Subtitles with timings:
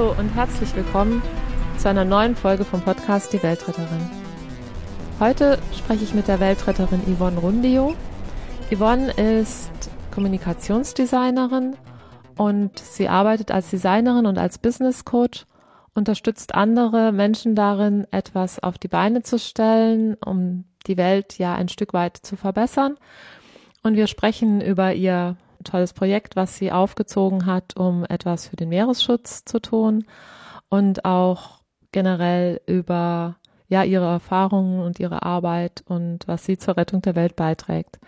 [0.00, 1.20] Hallo und herzlich willkommen
[1.76, 4.08] zu einer neuen Folge vom Podcast Die Weltretterin.
[5.20, 7.92] Heute spreche ich mit der Weltretterin Yvonne Rundio.
[8.74, 11.76] Yvonne ist Kommunikationsdesignerin
[12.38, 15.44] und sie arbeitet als Designerin und als Business Coach,
[15.92, 21.68] unterstützt andere Menschen darin, etwas auf die Beine zu stellen, um die Welt ja ein
[21.68, 22.96] Stück weit zu verbessern.
[23.82, 28.68] Und wir sprechen über ihr tolles Projekt, was sie aufgezogen hat, um etwas für den
[28.68, 30.04] Meeresschutz zu tun
[30.68, 31.60] und auch
[31.92, 33.36] generell über
[33.68, 37.98] ja ihre Erfahrungen und ihre Arbeit und was sie zur Rettung der Welt beiträgt.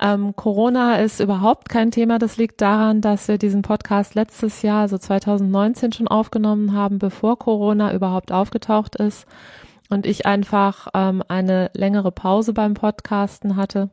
[0.00, 2.18] Ähm, Corona ist überhaupt kein Thema.
[2.18, 7.38] Das liegt daran, dass wir diesen Podcast letztes Jahr, also 2019, schon aufgenommen haben, bevor
[7.38, 9.26] Corona überhaupt aufgetaucht ist
[9.90, 13.90] und ich einfach ähm, eine längere Pause beim Podcasten hatte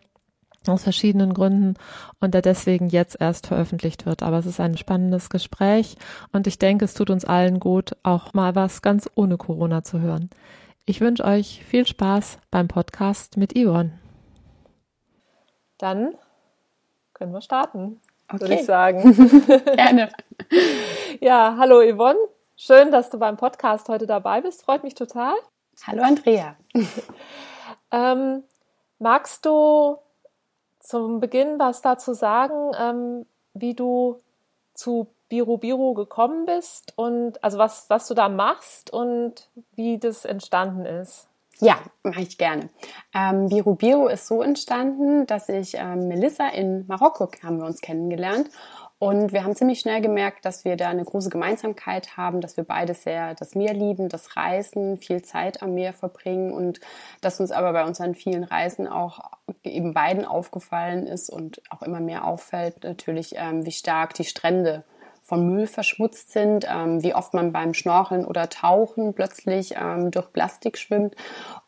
[0.68, 1.76] aus verschiedenen Gründen
[2.20, 4.24] und der deswegen jetzt erst veröffentlicht wird.
[4.24, 5.96] Aber es ist ein spannendes Gespräch
[6.32, 10.00] und ich denke, es tut uns allen gut, auch mal was ganz ohne Corona zu
[10.00, 10.30] hören.
[10.86, 14.00] Ich wünsche euch viel Spaß beim Podcast mit Yvonne.
[15.78, 16.16] Dann
[17.14, 18.42] können wir starten, okay.
[18.42, 19.14] würde ich sagen.
[19.76, 20.10] Gerne.
[21.20, 22.20] ja, hallo Yvonne.
[22.56, 24.64] Schön, dass du beim Podcast heute dabei bist.
[24.64, 25.36] Freut mich total.
[25.86, 26.56] Hallo Andrea.
[27.92, 28.44] ähm,
[28.98, 29.98] magst du
[30.88, 34.20] zum Beginn was dazu sagen, ähm, wie du
[34.74, 40.24] zu Biro Biro gekommen bist und also was, was du da machst und wie das
[40.24, 41.28] entstanden ist?
[41.60, 42.70] Ja, mache ich gerne.
[43.14, 47.82] Ähm, Biro Biro ist so entstanden, dass ich ähm, Melissa in Marokko haben wir uns
[47.82, 48.50] kennengelernt
[49.00, 52.64] und wir haben ziemlich schnell gemerkt, dass wir da eine große Gemeinsamkeit haben, dass wir
[52.64, 56.80] beide sehr das Meer lieben, das Reisen, viel Zeit am Meer verbringen und
[57.22, 59.20] dass uns aber bei unseren vielen Reisen auch
[59.64, 64.84] eben beiden aufgefallen ist und auch immer mehr auffällt natürlich, ähm, wie stark die Strände
[65.22, 70.32] von Müll verschmutzt sind, ähm, wie oft man beim Schnorcheln oder Tauchen plötzlich ähm, durch
[70.34, 71.16] Plastik schwimmt.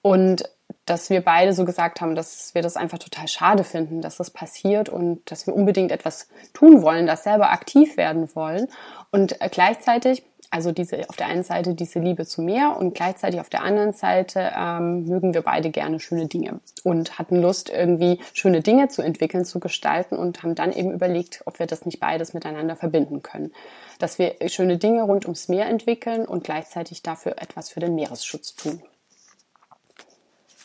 [0.02, 0.50] Und
[0.90, 4.32] dass wir beide so gesagt haben, dass wir das einfach total schade finden, dass das
[4.32, 8.68] passiert und dass wir unbedingt etwas tun wollen, dass selber aktiv werden wollen.
[9.12, 13.40] Und äh, gleichzeitig, also diese auf der einen Seite diese Liebe zu Meer und gleichzeitig
[13.40, 18.20] auf der anderen Seite ähm, mögen wir beide gerne schöne Dinge und hatten Lust, irgendwie
[18.34, 22.00] schöne Dinge zu entwickeln, zu gestalten und haben dann eben überlegt, ob wir das nicht
[22.00, 23.54] beides miteinander verbinden können.
[24.00, 28.56] Dass wir schöne Dinge rund ums Meer entwickeln und gleichzeitig dafür etwas für den Meeresschutz
[28.56, 28.82] tun.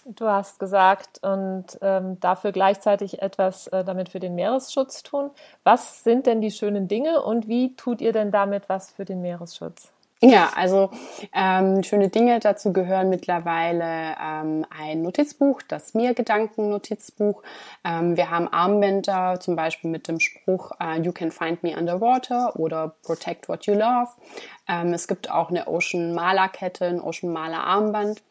[0.06, 5.30] Du hast gesagt, und ähm, dafür gleichzeitig etwas äh, damit für den Meeresschutz tun.
[5.62, 9.22] Was sind denn die schönen Dinge und wie tut ihr denn damit was für den
[9.22, 9.94] Meeresschutz?
[10.26, 10.90] Ja, also
[11.34, 17.42] ähm, schöne Dinge dazu gehören mittlerweile ähm, ein Notizbuch, das Meergedanken-Notizbuch.
[17.84, 22.58] Ähm, wir haben Armbänder, zum Beispiel mit dem Spruch uh, You can find me underwater
[22.58, 24.08] oder Protect what you love.
[24.66, 28.22] Ähm, es gibt auch eine Ocean Malerkette, ein Ocean Maler Armband.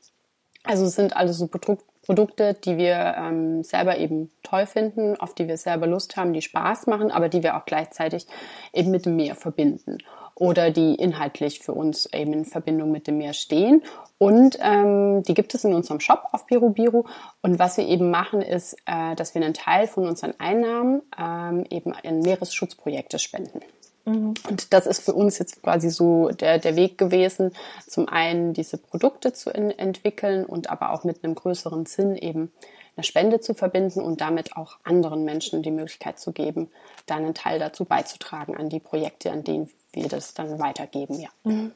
[0.64, 5.48] Also es sind alles so Produkte, die wir ähm, selber eben toll finden, auf die
[5.48, 8.28] wir selber Lust haben, die Spaß machen, aber die wir auch gleichzeitig
[8.74, 9.98] eben mit dem Meer verbinden
[10.36, 13.84] oder die inhaltlich für uns eben in Verbindung mit dem Meer stehen.
[14.18, 17.04] Und ähm, die gibt es in unserem Shop auf Birubiru.
[17.42, 21.66] Und was wir eben machen, ist, äh, dass wir einen Teil von unseren Einnahmen ähm,
[21.70, 23.60] eben in Meeresschutzprojekte spenden.
[24.06, 24.34] Mhm.
[24.50, 27.52] Und das ist für uns jetzt quasi so der, der Weg gewesen,
[27.88, 32.52] zum einen diese Produkte zu in, entwickeln und aber auch mit einem größeren Sinn eben
[32.96, 36.70] eine Spende zu verbinden und damit auch anderen Menschen die Möglichkeit zu geben,
[37.06, 41.30] da einen Teil dazu beizutragen an die Projekte, an denen wir das dann weitergeben, ja.
[41.44, 41.72] Mhm.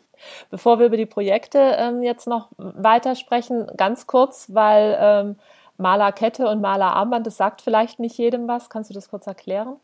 [0.50, 5.36] Bevor wir über die Projekte ähm, jetzt noch weitersprechen, ganz kurz, weil ähm,
[5.78, 8.70] Malerkette und Malerarmband, das sagt vielleicht nicht jedem was.
[8.70, 9.76] Kannst du das kurz erklären?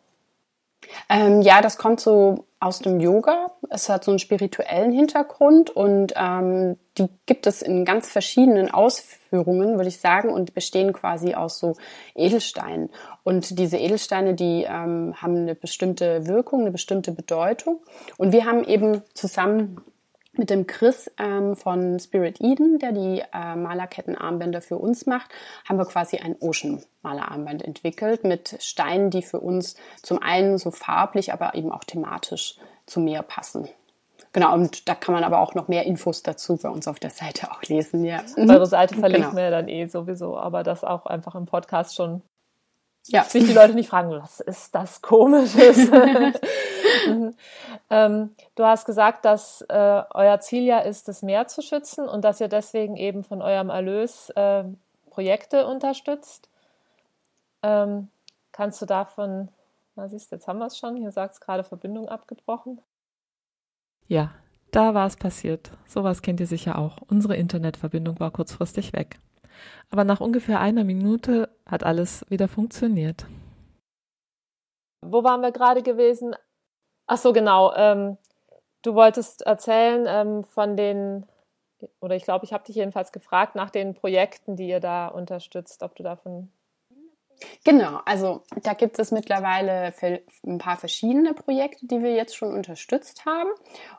[1.09, 3.51] Ähm, ja, das kommt so aus dem Yoga.
[3.69, 9.75] Es hat so einen spirituellen Hintergrund und ähm, die gibt es in ganz verschiedenen Ausführungen,
[9.75, 11.75] würde ich sagen, und bestehen quasi aus so
[12.15, 12.89] Edelsteinen.
[13.23, 17.81] Und diese Edelsteine, die ähm, haben eine bestimmte Wirkung, eine bestimmte Bedeutung.
[18.17, 19.81] Und wir haben eben zusammen
[20.33, 25.31] mit dem Chris ähm, von Spirit Eden, der die äh, Malerkettenarmbänder für uns macht,
[25.67, 31.33] haben wir quasi ein Ocean-Malerarmband entwickelt mit Steinen, die für uns zum einen so farblich,
[31.33, 33.69] aber eben auch thematisch zu Meer passen.
[34.33, 37.11] Genau, und da kann man aber auch noch mehr Infos dazu bei uns auf der
[37.11, 38.03] Seite auch lesen.
[38.03, 38.23] Ja.
[38.35, 38.49] Mhm.
[38.49, 39.41] Eure Seite verlinkt genau.
[39.41, 42.23] mir dann eh sowieso, aber das auch einfach im Podcast schon
[43.07, 43.23] ja.
[43.23, 45.89] sich die Leute nicht fragen, was ist das Komisches?
[47.07, 47.35] Mhm.
[47.89, 52.23] ähm, du hast gesagt, dass äh, euer Ziel ja ist, das Meer zu schützen und
[52.23, 54.63] dass ihr deswegen eben von eurem Erlös äh,
[55.09, 56.49] Projekte unterstützt.
[57.61, 58.09] Ähm,
[58.51, 59.49] kannst du davon,
[59.95, 62.79] na siehst du, jetzt haben wir es schon, hier sagt es gerade Verbindung abgebrochen.
[64.07, 64.31] Ja,
[64.73, 65.71] Da war es passiert.
[65.87, 66.97] Sowas kennt ihr sicher auch.
[67.07, 69.19] Unsere Internetverbindung war kurzfristig weg.
[69.89, 73.25] Aber nach ungefähr einer Minute hat alles wieder funktioniert.
[75.05, 76.35] Wo waren wir gerade gewesen?
[77.07, 77.73] Ach so, genau.
[77.75, 78.17] Ähm,
[78.81, 81.25] du wolltest erzählen ähm, von den,
[81.99, 85.83] oder ich glaube, ich habe dich jedenfalls gefragt nach den Projekten, die ihr da unterstützt,
[85.83, 86.51] ob du davon
[87.63, 89.93] Genau, also da gibt es mittlerweile
[90.45, 93.49] ein paar verschiedene Projekte, die wir jetzt schon unterstützt haben.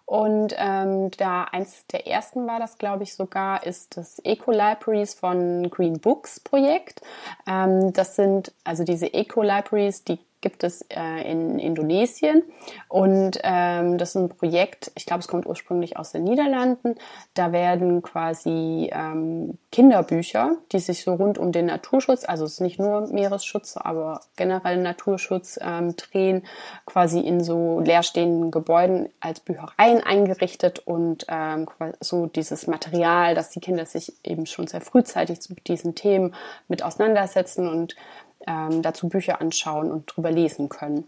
[0.07, 5.71] Und ähm, da eins der ersten war das, glaube ich, sogar, ist das Eco-Libraries von
[5.71, 7.01] Green Books Projekt.
[7.47, 12.43] Ähm, das sind also diese Eco-Libraries, die gibt es äh, in Indonesien.
[12.88, 16.96] Und ähm, das ist ein Projekt, ich glaube, es kommt ursprünglich aus den Niederlanden.
[17.32, 22.61] Da werden quasi ähm, Kinderbücher, die sich so rund um den Naturschutz, also es ist
[22.61, 26.43] nicht nur Meeresschutz, aber generell Naturschutz ähm, drehen,
[26.85, 31.67] quasi in so leerstehenden Gebäuden als Büchereien eingerichtet und ähm,
[32.00, 36.35] so dieses Material, dass die Kinder sich eben schon sehr frühzeitig zu diesen Themen
[36.69, 37.97] mit auseinandersetzen und
[38.46, 41.06] ähm, dazu Bücher anschauen und drüber lesen können.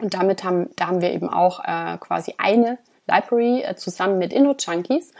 [0.00, 4.32] Und damit haben, da haben wir eben auch äh, quasi eine Library äh, zusammen mit
[4.32, 5.12] Inno-Junkies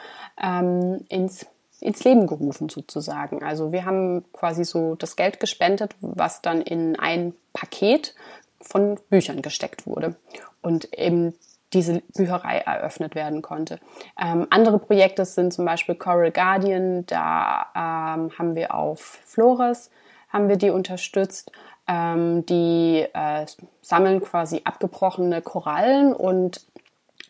[0.42, 1.46] ähm, ins,
[1.80, 3.42] ins Leben gerufen sozusagen.
[3.42, 8.14] Also wir haben quasi so das Geld gespendet, was dann in ein Paket
[8.60, 10.16] von Büchern gesteckt wurde
[10.62, 11.34] und eben
[11.72, 13.80] diese Bücherei eröffnet werden konnte.
[14.20, 19.90] Ähm, andere Projekte sind zum Beispiel Coral Guardian, da ähm, haben wir auf Flores
[20.34, 21.50] haben wir die unterstützt.
[21.86, 23.46] Ähm, die äh,
[23.82, 26.64] sammeln quasi abgebrochene Korallen und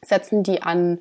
[0.01, 1.01] setzen die an,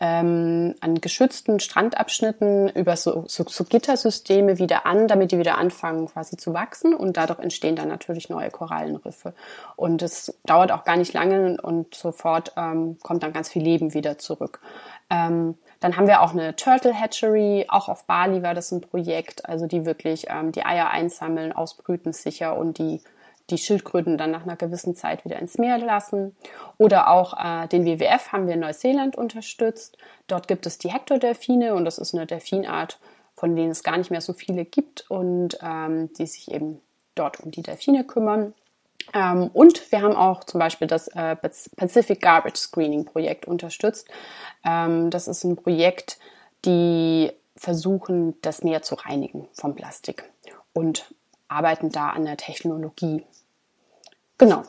[0.00, 6.06] ähm, an geschützten Strandabschnitten über so, so, so Gittersysteme wieder an, damit die wieder anfangen
[6.06, 9.34] quasi zu wachsen und dadurch entstehen dann natürlich neue Korallenriffe.
[9.76, 13.92] Und es dauert auch gar nicht lange und sofort ähm, kommt dann ganz viel Leben
[13.92, 14.60] wieder zurück.
[15.10, 19.46] Ähm, dann haben wir auch eine Turtle Hatchery, auch auf Bali war das ein Projekt,
[19.46, 23.02] also die wirklich ähm, die Eier einsammeln, ausbrüten sicher und die
[23.50, 26.34] die Schildkröten dann nach einer gewissen Zeit wieder ins Meer lassen.
[26.78, 29.98] Oder auch äh, den WWF haben wir in Neuseeland unterstützt.
[30.26, 32.98] Dort gibt es die Hector-Delfine und das ist eine Delfinart,
[33.36, 36.80] von denen es gar nicht mehr so viele gibt und ähm, die sich eben
[37.14, 38.54] dort um die Delfine kümmern.
[39.12, 44.08] Ähm, und wir haben auch zum Beispiel das äh, Pacific Garbage Screening Projekt unterstützt.
[44.64, 46.18] Ähm, das ist ein Projekt,
[46.64, 50.24] die versuchen, das Meer zu reinigen vom Plastik
[50.72, 51.14] und
[51.48, 53.24] arbeiten da an der Technologie.
[54.38, 54.64] Genau.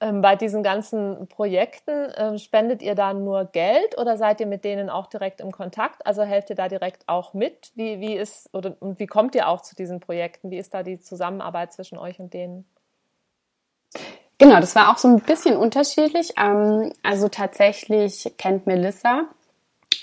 [0.00, 4.64] Ähm, bei diesen ganzen Projekten äh, spendet ihr da nur Geld oder seid ihr mit
[4.64, 6.06] denen auch direkt im Kontakt?
[6.06, 7.72] Also helft ihr da direkt auch mit?
[7.74, 10.50] Wie, wie ist oder und wie kommt ihr auch zu diesen Projekten?
[10.52, 12.64] Wie ist da die Zusammenarbeit zwischen euch und denen?
[14.38, 16.34] Genau, das war auch so ein bisschen unterschiedlich.
[16.38, 19.24] Ähm, also tatsächlich kennt Melissa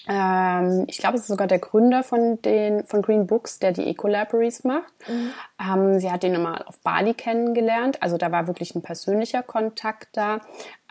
[0.07, 3.87] ähm, ich glaube, es ist sogar der Gründer von, den, von Green Books, der die
[3.87, 4.93] Eco-Libraries macht.
[5.07, 5.31] Mhm.
[5.59, 8.01] Ähm, sie hat ihn mal auf Bali kennengelernt.
[8.03, 10.41] Also da war wirklich ein persönlicher Kontakt da.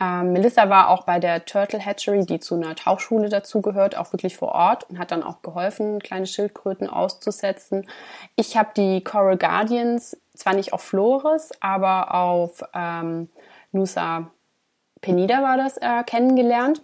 [0.00, 4.36] Ähm, Melissa war auch bei der Turtle Hatchery, die zu einer Tauchschule dazugehört, auch wirklich
[4.36, 7.86] vor Ort und hat dann auch geholfen, kleine Schildkröten auszusetzen.
[8.34, 13.28] Ich habe die Coral Guardians zwar nicht auf Flores, aber auf ähm,
[13.70, 14.30] Nusa
[15.00, 16.82] Penida war das äh, kennengelernt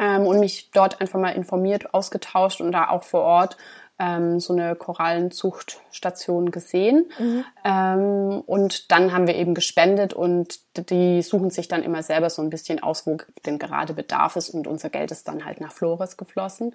[0.00, 3.56] ähm, und mich dort einfach mal informiert, ausgetauscht und da auch vor Ort
[3.98, 7.10] ähm, so eine Korallenzuchtstation gesehen.
[7.18, 7.44] Mhm.
[7.64, 10.58] Ähm, und dann haben wir eben gespendet und
[10.90, 14.50] die suchen sich dann immer selber so ein bisschen aus, wo denn gerade Bedarf ist
[14.50, 16.74] und unser Geld ist dann halt nach Flores geflossen.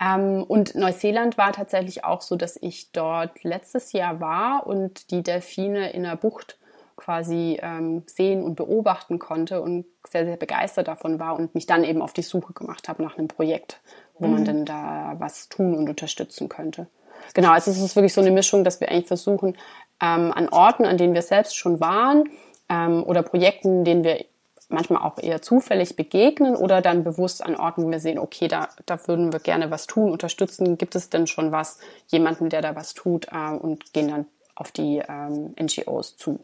[0.00, 5.22] Ähm, und Neuseeland war tatsächlich auch so, dass ich dort letztes Jahr war und die
[5.22, 6.58] Delfine in der Bucht
[6.98, 11.84] quasi ähm, sehen und beobachten konnte und sehr, sehr begeistert davon war und mich dann
[11.84, 13.80] eben auf die Suche gemacht habe nach einem Projekt,
[14.18, 14.34] wo mhm.
[14.34, 16.88] man denn da was tun und unterstützen könnte.
[17.34, 19.56] Genau, also es ist wirklich so eine Mischung, dass wir eigentlich versuchen,
[20.00, 22.28] ähm, an Orten, an denen wir selbst schon waren
[22.68, 24.24] ähm, oder Projekten, denen wir
[24.68, 28.68] manchmal auch eher zufällig begegnen oder dann bewusst an Orten, wo wir sehen, okay, da,
[28.86, 30.76] da würden wir gerne was tun, unterstützen.
[30.78, 31.78] Gibt es denn schon was,
[32.08, 36.40] jemanden, der da was tut äh, und gehen dann auf die ähm, NGOs zu.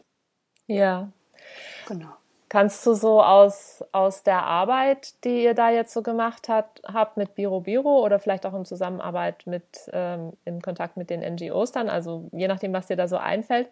[0.67, 1.09] Ja.
[1.87, 2.15] Genau.
[2.47, 7.17] Kannst du so aus, aus der Arbeit, die ihr da jetzt so gemacht hat, habt
[7.17, 11.71] mit Biro Biro oder vielleicht auch in Zusammenarbeit mit, ähm, in Kontakt mit den NGOs
[11.71, 13.67] dann, also je nachdem, was dir da so einfällt,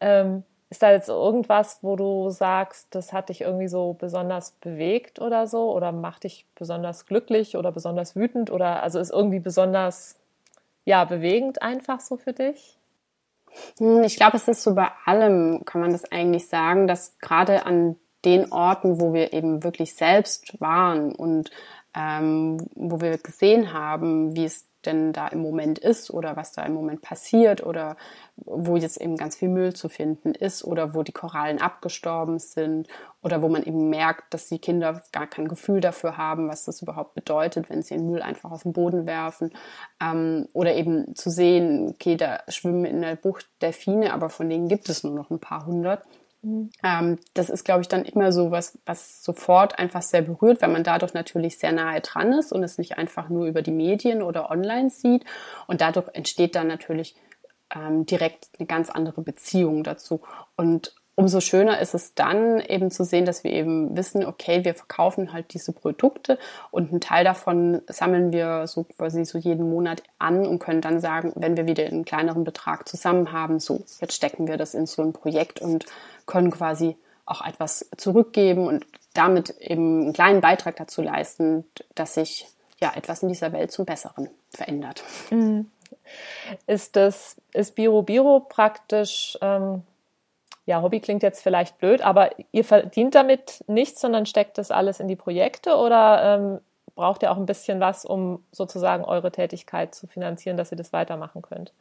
[0.00, 5.20] ähm, ist da jetzt irgendwas, wo du sagst, das hat dich irgendwie so besonders bewegt
[5.20, 10.16] oder so oder macht dich besonders glücklich oder besonders wütend oder also ist irgendwie besonders
[10.86, 12.78] ja bewegend einfach so für dich?
[13.78, 17.66] Hm, ich glaube, es ist so bei allem, kann man das eigentlich sagen, dass gerade
[17.66, 21.50] an den Orten, wo wir eben wirklich selbst waren und
[21.94, 26.64] ähm, wo wir gesehen haben, wie es denn da im Moment ist oder was da
[26.64, 27.96] im Moment passiert oder
[28.36, 32.88] wo jetzt eben ganz viel Müll zu finden ist oder wo die Korallen abgestorben sind
[33.22, 36.82] oder wo man eben merkt, dass die Kinder gar kein Gefühl dafür haben, was das
[36.82, 39.50] überhaupt bedeutet, wenn sie den Müll einfach auf den Boden werfen.
[40.00, 44.68] Ähm, oder eben zu sehen, okay, da schwimmen in der Bucht Delfine, aber von denen
[44.68, 46.02] gibt es nur noch ein paar hundert
[46.42, 50.70] ähm, das ist, glaube ich, dann immer so was, was sofort einfach sehr berührt, weil
[50.70, 54.22] man dadurch natürlich sehr nahe dran ist und es nicht einfach nur über die Medien
[54.22, 55.24] oder online sieht.
[55.66, 57.14] Und dadurch entsteht dann natürlich
[57.74, 60.20] ähm, direkt eine ganz andere Beziehung dazu.
[60.56, 64.74] Und umso schöner ist es dann eben zu sehen, dass wir eben wissen, okay, wir
[64.74, 66.38] verkaufen halt diese Produkte
[66.70, 71.00] und einen Teil davon sammeln wir so quasi so jeden Monat an und können dann
[71.00, 74.86] sagen, wenn wir wieder einen kleineren Betrag zusammen haben, so, jetzt stecken wir das in
[74.86, 75.84] so ein Projekt und
[76.26, 81.64] können quasi auch etwas zurückgeben und damit eben einen kleinen Beitrag dazu leisten,
[81.94, 82.46] dass sich
[82.80, 85.02] ja etwas in dieser Welt zum Besseren verändert.
[85.30, 85.70] Mhm.
[86.66, 89.82] Ist das, ist Biro Biro praktisch, ähm,
[90.66, 95.00] ja, Hobby klingt jetzt vielleicht blöd, aber ihr verdient damit nichts, sondern steckt das alles
[95.00, 96.60] in die Projekte oder ähm,
[96.94, 100.92] braucht ihr auch ein bisschen was, um sozusagen eure Tätigkeit zu finanzieren, dass ihr das
[100.92, 101.72] weitermachen könnt?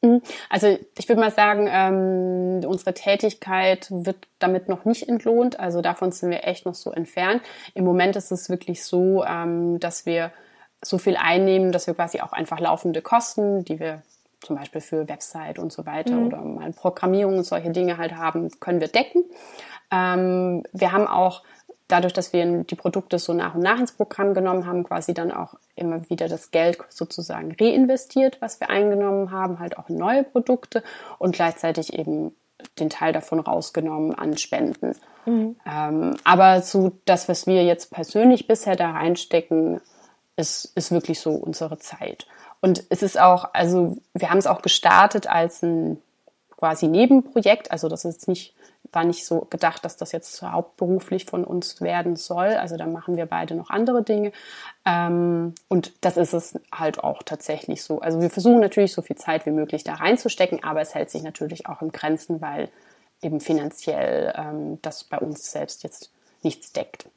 [0.00, 0.22] Mhm.
[0.48, 5.58] Also ich würde mal sagen, ähm, unsere Tätigkeit wird damit noch nicht entlohnt.
[5.58, 7.42] Also davon sind wir echt noch so entfernt.
[7.74, 10.30] Im Moment ist es wirklich so, ähm, dass wir
[10.80, 14.02] so viel einnehmen, dass wir quasi auch einfach laufende Kosten, die wir
[14.40, 16.26] zum Beispiel für Website und so weiter mhm.
[16.26, 19.24] oder mal Programmierung und solche Dinge halt haben, können wir decken.
[19.90, 21.42] Ähm, wir haben auch
[21.88, 25.32] dadurch, dass wir die Produkte so nach und nach ins Programm genommen haben, quasi dann
[25.32, 30.22] auch immer wieder das Geld sozusagen reinvestiert, was wir eingenommen haben, halt auch in neue
[30.22, 30.82] Produkte
[31.18, 32.34] und gleichzeitig eben
[32.78, 34.94] den Teil davon rausgenommen an Spenden.
[35.26, 35.56] Mhm.
[35.66, 39.80] Ähm, aber so das, was wir jetzt persönlich bisher da reinstecken,
[40.36, 42.26] ist, ist wirklich so unsere Zeit.
[42.60, 46.00] Und es ist auch, also wir haben es auch gestartet als ein
[46.56, 47.70] quasi Nebenprojekt.
[47.70, 48.54] Also das ist nicht
[48.92, 52.48] war nicht so gedacht, dass das jetzt hauptberuflich von uns werden soll.
[52.48, 54.32] Also da machen wir beide noch andere Dinge.
[54.84, 58.00] Ähm, und das ist es halt auch tatsächlich so.
[58.00, 61.22] Also wir versuchen natürlich so viel Zeit wie möglich da reinzustecken, aber es hält sich
[61.22, 62.68] natürlich auch im Grenzen, weil
[63.22, 66.10] eben finanziell ähm, das bei uns selbst jetzt
[66.42, 67.08] nichts deckt.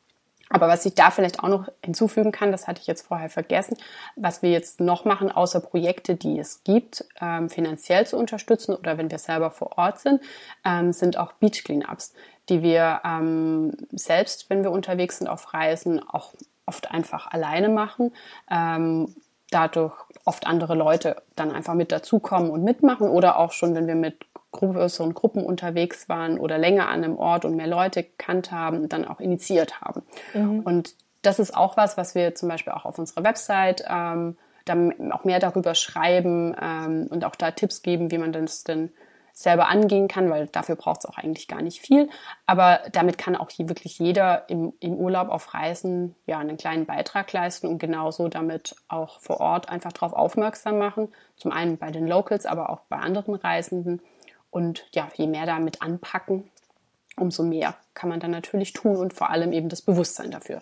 [0.52, 3.78] Aber was ich da vielleicht auch noch hinzufügen kann, das hatte ich jetzt vorher vergessen,
[4.16, 8.98] was wir jetzt noch machen, außer Projekte, die es gibt, ähm, finanziell zu unterstützen oder
[8.98, 10.22] wenn wir selber vor Ort sind,
[10.66, 12.14] ähm, sind auch Beach Cleanups,
[12.50, 16.34] die wir ähm, selbst, wenn wir unterwegs sind auf Reisen, auch
[16.66, 18.14] oft einfach alleine machen.
[18.50, 19.14] Ähm,
[19.52, 19.94] dadurch
[20.26, 24.26] oft andere Leute dann einfach mit dazukommen und mitmachen oder auch schon, wenn wir mit
[24.52, 29.06] größeren Gruppen unterwegs waren oder länger an einem Ort und mehr Leute gekannt haben, dann
[29.06, 30.04] auch initiiert haben.
[30.34, 30.60] Mhm.
[30.62, 35.12] Und das ist auch was, was wir zum Beispiel auch auf unserer Website ähm, dann
[35.12, 38.92] auch mehr darüber schreiben ähm, und auch da Tipps geben, wie man das denn
[39.34, 42.10] selber angehen kann, weil dafür braucht es auch eigentlich gar nicht viel.
[42.46, 46.86] Aber damit kann auch hier wirklich jeder im, im Urlaub auf Reisen ja einen kleinen
[46.86, 51.10] Beitrag leisten und genauso damit auch vor Ort einfach darauf aufmerksam machen.
[51.38, 54.02] Zum einen bei den Locals, aber auch bei anderen Reisenden
[54.52, 56.50] und ja, je mehr damit anpacken,
[57.18, 60.62] umso mehr kann man dann natürlich tun und vor allem eben das Bewusstsein dafür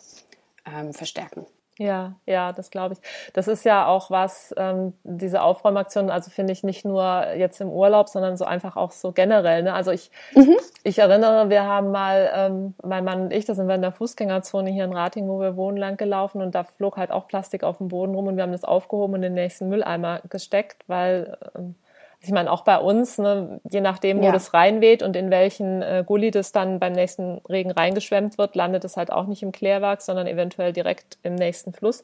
[0.65, 1.46] ähm, verstärken.
[1.79, 3.31] Ja, ja, das glaube ich.
[3.31, 7.69] Das ist ja auch was, ähm, diese Aufräumaktionen, also finde ich nicht nur jetzt im
[7.69, 9.63] Urlaub, sondern so einfach auch so generell.
[9.63, 9.74] Ne?
[9.74, 10.58] Also ich, mhm.
[10.84, 13.93] ich erinnere, wir haben mal, ähm, mein Mann und ich, da sind wir in der
[13.93, 17.63] Fußgängerzone hier in Rating, wo wir wohnen, lang gelaufen und da flog halt auch Plastik
[17.63, 20.84] auf dem Boden rum und wir haben das aufgehoben und in den nächsten Mülleimer gesteckt,
[20.88, 21.75] weil ähm,
[22.22, 24.32] ich meine, auch bei uns, ne, je nachdem, wo ja.
[24.32, 28.84] das reinweht und in welchen äh, Gully das dann beim nächsten Regen reingeschwemmt wird, landet
[28.84, 32.04] es halt auch nicht im Klärwerk, sondern eventuell direkt im nächsten Fluss.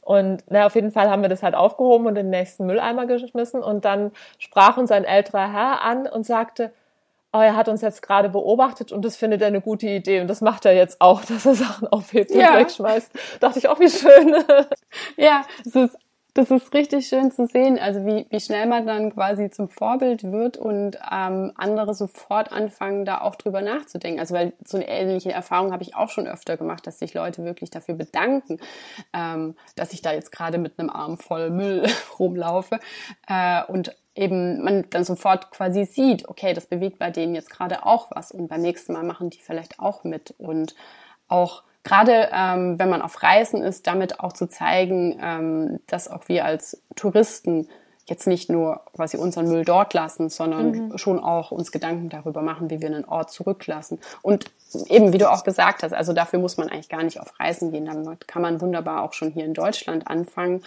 [0.00, 3.06] Und na, auf jeden Fall haben wir das halt aufgehoben und in den nächsten Mülleimer
[3.06, 3.62] geschmissen.
[3.62, 6.72] Und dann sprach uns ein älterer Herr an und sagte,
[7.32, 10.20] oh, er hat uns jetzt gerade beobachtet und das findet er eine gute Idee.
[10.20, 12.52] Und das macht er jetzt auch, dass er Sachen aufhebt ja.
[12.52, 13.10] und wegschmeißt.
[13.40, 14.36] Dachte ich auch, wie schön.
[15.16, 15.98] ja, es ist
[16.36, 20.22] das ist richtig schön zu sehen, also wie, wie schnell man dann quasi zum Vorbild
[20.22, 24.20] wird und ähm, andere sofort anfangen, da auch drüber nachzudenken.
[24.20, 27.44] Also weil so eine ähnliche Erfahrung habe ich auch schon öfter gemacht, dass sich Leute
[27.44, 28.58] wirklich dafür bedanken,
[29.14, 31.86] ähm, dass ich da jetzt gerade mit einem Arm voll Müll
[32.18, 32.80] rumlaufe
[33.28, 37.86] äh, und eben man dann sofort quasi sieht, okay, das bewegt bei denen jetzt gerade
[37.86, 40.74] auch was und beim nächsten Mal machen die vielleicht auch mit und
[41.28, 46.28] auch gerade ähm, wenn man auf Reisen ist, damit auch zu zeigen, ähm, dass auch
[46.28, 47.68] wir als Touristen
[48.06, 50.98] jetzt nicht nur quasi unseren Müll dort lassen, sondern mhm.
[50.98, 53.98] schon auch uns Gedanken darüber machen, wie wir einen Ort zurücklassen.
[54.22, 54.46] Und
[54.88, 57.72] eben, wie du auch gesagt hast, also dafür muss man eigentlich gar nicht auf Reisen
[57.72, 57.86] gehen.
[57.86, 60.62] Damit kann man wunderbar auch schon hier in Deutschland anfangen,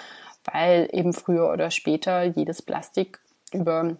[0.46, 3.20] weil eben früher oder später jedes Plastik
[3.54, 3.96] über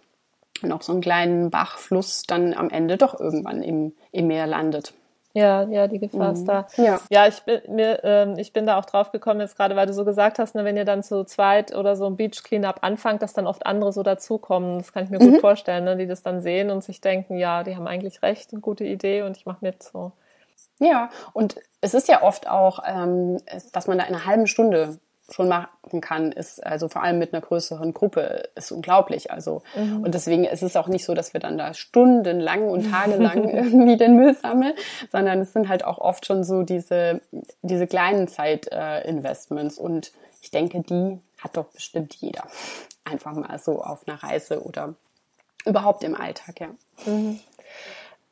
[0.62, 4.92] noch so einen kleinen Bachfluss dann am Ende doch irgendwann im, im Meer landet.
[5.32, 6.46] Ja, ja, die Gefahr ist mhm.
[6.46, 6.66] da.
[6.76, 9.86] Ja, ja ich, bin, mir, ähm, ich bin da auch drauf gekommen, jetzt gerade, weil
[9.86, 12.78] du so gesagt hast, ne, wenn ihr dann zu zweit oder so ein Beach Cleanup
[12.82, 14.78] anfangt, dass dann oft andere so dazukommen.
[14.78, 15.32] Das kann ich mir mhm.
[15.32, 18.52] gut vorstellen, ne, die das dann sehen und sich denken, ja, die haben eigentlich recht,
[18.52, 20.12] eine gute Idee und ich mache mit so.
[20.80, 23.38] Ja, und es ist ja oft auch, ähm,
[23.72, 24.98] dass man da in einer halben Stunde
[25.32, 29.30] schon machen kann, ist also vor allem mit einer größeren Gruppe ist unglaublich.
[29.30, 30.04] Also mhm.
[30.04, 33.96] und deswegen ist es auch nicht so, dass wir dann da stundenlang und tagelang irgendwie
[33.96, 34.74] den Müll sammeln,
[35.10, 37.20] sondern es sind halt auch oft schon so diese
[37.62, 42.44] diese kleinen Zeitinvestments äh, und ich denke, die hat doch bestimmt jeder
[43.04, 44.94] einfach mal so auf einer Reise oder
[45.64, 46.68] überhaupt im Alltag, ja.
[47.06, 47.40] Mhm.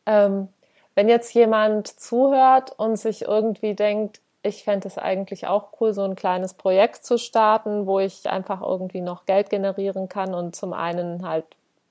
[0.06, 0.48] Ähm,
[0.94, 6.02] wenn jetzt jemand zuhört und sich irgendwie denkt, ich fände es eigentlich auch cool, so
[6.02, 10.72] ein kleines Projekt zu starten, wo ich einfach irgendwie noch Geld generieren kann und zum
[10.72, 11.44] einen halt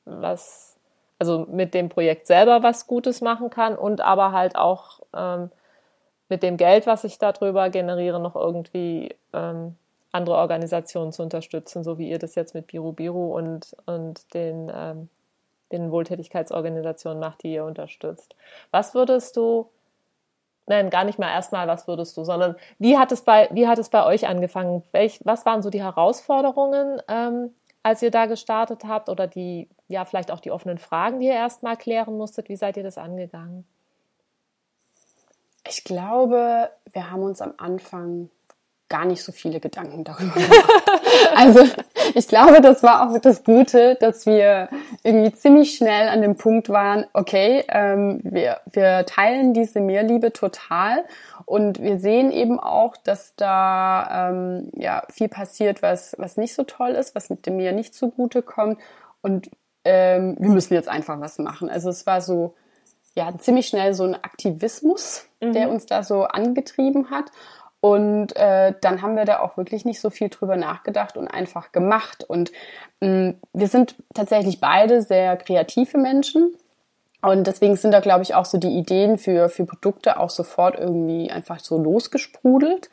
[0.06, 0.78] was,
[1.20, 5.52] also mit dem Projekt selber was Gutes machen kann und aber halt auch ähm,
[6.30, 9.76] mit dem Geld, was ich darüber generiere, noch irgendwie ähm,
[10.12, 14.72] andere Organisationen zu unterstützen, so wie ihr das jetzt mit Biru Biru und, und den,
[14.74, 15.10] ähm,
[15.72, 18.36] den Wohltätigkeitsorganisationen macht, die ihr unterstützt.
[18.72, 19.70] Was würdest du
[20.68, 23.80] nein, gar nicht mal erstmal, was würdest du, sondern wie hat es bei, wie hat
[23.80, 24.84] es bei euch angefangen?
[24.92, 30.06] Welch, was waren so die Herausforderungen, ähm, als ihr da gestartet habt oder die, ja,
[30.06, 32.50] vielleicht auch die offenen Fragen, die ihr erstmal klären musstet?
[32.50, 33.66] Wie seid ihr das angegangen?
[35.68, 38.30] Ich glaube, wir haben uns am Anfang
[38.90, 40.97] gar nicht so viele Gedanken darüber gemacht.
[41.36, 41.62] Also
[42.14, 44.70] ich glaube, das war auch das Gute, dass wir
[45.04, 51.06] irgendwie ziemlich schnell an dem Punkt waren, okay, ähm, wir, wir teilen diese Mehrliebe total
[51.46, 56.64] und wir sehen eben auch, dass da ähm, ja viel passiert, was, was nicht so
[56.64, 58.80] toll ist, was mit dem Meer nicht zugute kommt
[59.22, 59.50] und
[59.84, 61.70] ähm, wir müssen jetzt einfach was machen.
[61.70, 62.56] Also es war so,
[63.16, 65.54] ja, ziemlich schnell so ein Aktivismus, mhm.
[65.54, 67.32] der uns da so angetrieben hat.
[67.80, 71.72] Und äh, dann haben wir da auch wirklich nicht so viel drüber nachgedacht und einfach
[71.72, 72.24] gemacht.
[72.28, 72.52] Und
[73.02, 76.56] mh, mm, wir sind tatsächlich beide sehr kreative Menschen.
[77.22, 80.78] Und deswegen sind da, glaube ich, auch so die Ideen für, für Produkte auch sofort
[80.78, 82.90] irgendwie einfach so losgesprudelt.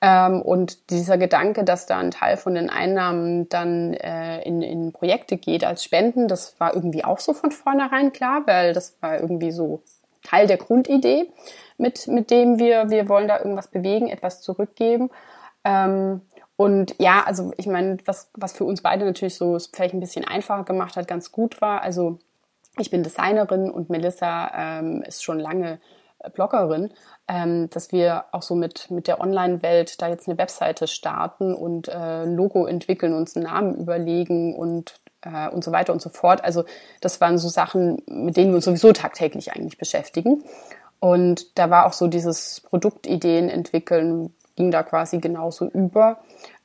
[0.00, 4.92] Ähm, und dieser Gedanke, dass da ein Teil von den Einnahmen dann äh, in, in
[4.92, 9.20] Projekte geht als Spenden, das war irgendwie auch so von vornherein klar, weil das war
[9.20, 9.82] irgendwie so
[10.22, 11.30] Teil der Grundidee
[11.78, 15.10] mit, mit dem wir, wir wollen da irgendwas bewegen, etwas zurückgeben.
[15.64, 16.20] Ähm,
[16.56, 20.24] und ja, also ich meine, was, was für uns beide natürlich so vielleicht ein bisschen
[20.24, 21.82] einfacher gemacht hat, ganz gut war.
[21.82, 22.18] Also
[22.78, 25.80] ich bin Designerin und Melissa ähm, ist schon lange
[26.32, 26.90] Bloggerin,
[27.28, 31.88] ähm, dass wir auch so mit, mit der Online-Welt da jetzt eine Webseite starten und
[31.88, 36.42] äh, Logo entwickeln, uns einen Namen überlegen und, äh, und so weiter und so fort.
[36.42, 36.64] Also
[37.00, 40.44] das waren so Sachen, mit denen wir uns sowieso tagtäglich eigentlich beschäftigen.
[41.04, 46.20] Und da war auch so dieses Produktideen entwickeln, ging da quasi genauso über.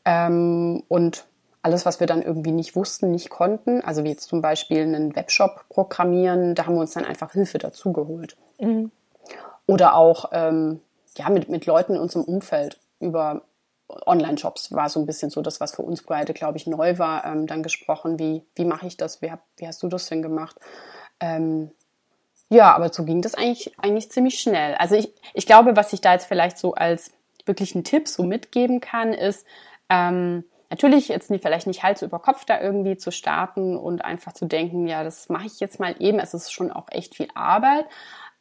[0.06, 1.26] Ähm, und
[1.62, 5.14] alles, was wir dann irgendwie nicht wussten, nicht konnten, also wie jetzt zum Beispiel einen
[5.14, 8.38] Webshop programmieren, da haben wir uns dann einfach Hilfe dazugeholt.
[8.62, 8.92] Mhm.
[9.66, 10.80] Oder auch ähm,
[11.18, 13.42] ja, mit, mit Leuten in unserem Umfeld über
[13.90, 17.26] Online-Shops war so ein bisschen so das, was für uns beide, glaube ich, neu war,
[17.26, 20.22] ähm, dann gesprochen, wie, wie mache ich das, wie, hab, wie hast du das denn
[20.22, 20.56] gemacht?
[21.20, 21.72] Ähm,
[22.50, 24.76] ja, aber so ging das eigentlich, eigentlich ziemlich schnell.
[24.76, 27.12] Also ich, ich glaube, was ich da jetzt vielleicht so als
[27.46, 29.46] wirklichen Tipp so mitgeben kann, ist,
[29.90, 34.34] ähm, natürlich jetzt nicht, vielleicht nicht Hals über Kopf da irgendwie zu starten und einfach
[34.34, 36.20] zu denken, ja, das mache ich jetzt mal eben.
[36.20, 37.86] Es ist schon auch echt viel Arbeit.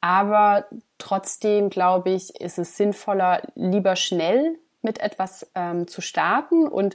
[0.00, 0.66] Aber
[0.98, 6.94] trotzdem, glaube ich, ist es sinnvoller, lieber schnell mit etwas ähm, zu starten und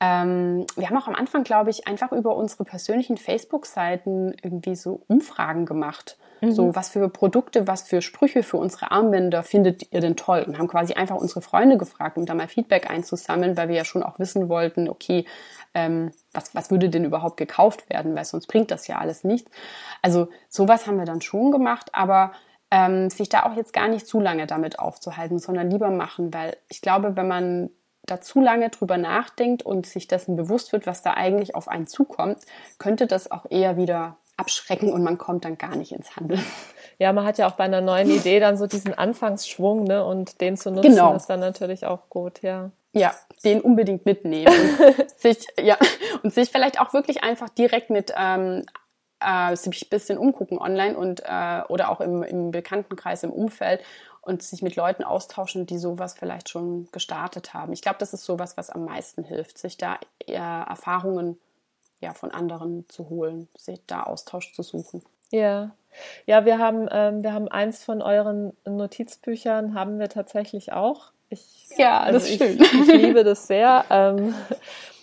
[0.00, 5.02] ähm, wir haben auch am Anfang, glaube ich, einfach über unsere persönlichen Facebook-Seiten irgendwie so
[5.08, 6.16] Umfragen gemacht.
[6.40, 6.52] Mhm.
[6.52, 10.44] So, was für Produkte, was für Sprüche für unsere Armbänder findet ihr denn toll?
[10.46, 13.84] Und haben quasi einfach unsere Freunde gefragt, um da mal Feedback einzusammeln, weil wir ja
[13.84, 15.24] schon auch wissen wollten, okay,
[15.74, 18.14] ähm, was, was würde denn überhaupt gekauft werden?
[18.14, 19.48] Weil sonst bringt das ja alles nicht.
[20.02, 22.32] Also, sowas haben wir dann schon gemacht, aber
[22.70, 26.56] ähm, sich da auch jetzt gar nicht zu lange damit aufzuhalten, sondern lieber machen, weil
[26.68, 27.70] ich glaube, wenn man
[28.04, 31.86] da zu lange drüber nachdenkt und sich dessen bewusst wird, was da eigentlich auf einen
[31.86, 32.38] zukommt,
[32.78, 36.42] könnte das auch eher wieder abschrecken und man kommt dann gar nicht ins Handeln.
[36.98, 40.04] Ja, man hat ja auch bei einer neuen Idee dann so diesen Anfangsschwung, ne?
[40.04, 41.14] Und den zu nutzen genau.
[41.14, 42.70] ist dann natürlich auch gut, ja.
[42.92, 44.52] Ja, den unbedingt mitnehmen.
[44.78, 45.76] und sich, ja,
[46.22, 48.64] und sich vielleicht auch wirklich einfach direkt mit ähm,
[49.20, 53.82] äh, sich ein bisschen umgucken online und äh, oder auch im, im Bekanntenkreis, im Umfeld
[54.22, 57.72] und sich mit Leuten austauschen, die sowas vielleicht schon gestartet haben.
[57.72, 61.38] Ich glaube, das ist sowas, was am meisten hilft, sich da äh, Erfahrungen
[62.00, 65.02] ja, von anderen zu holen, sich da Austausch zu suchen.
[65.30, 65.72] Ja,
[66.26, 71.12] ja, wir haben, ähm, wir haben eins von euren Notizbüchern haben wir tatsächlich auch.
[71.30, 72.58] Ich, ja, also das ist schön.
[72.60, 73.84] Ich, ich liebe das sehr.
[73.90, 74.34] Ähm,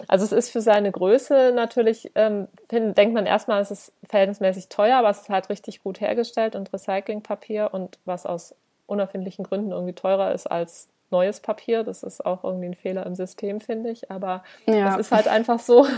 [0.07, 4.97] also es ist für seine Größe natürlich, ähm, denkt man erstmal, es ist verhältnismäßig teuer,
[4.97, 8.55] aber es ist halt richtig gut hergestellt und Recyclingpapier und was aus
[8.87, 11.83] unerfindlichen Gründen irgendwie teurer ist als neues Papier.
[11.83, 14.09] Das ist auch irgendwie ein Fehler im System, finde ich.
[14.09, 14.93] Aber ja.
[14.93, 15.87] es ist halt einfach so.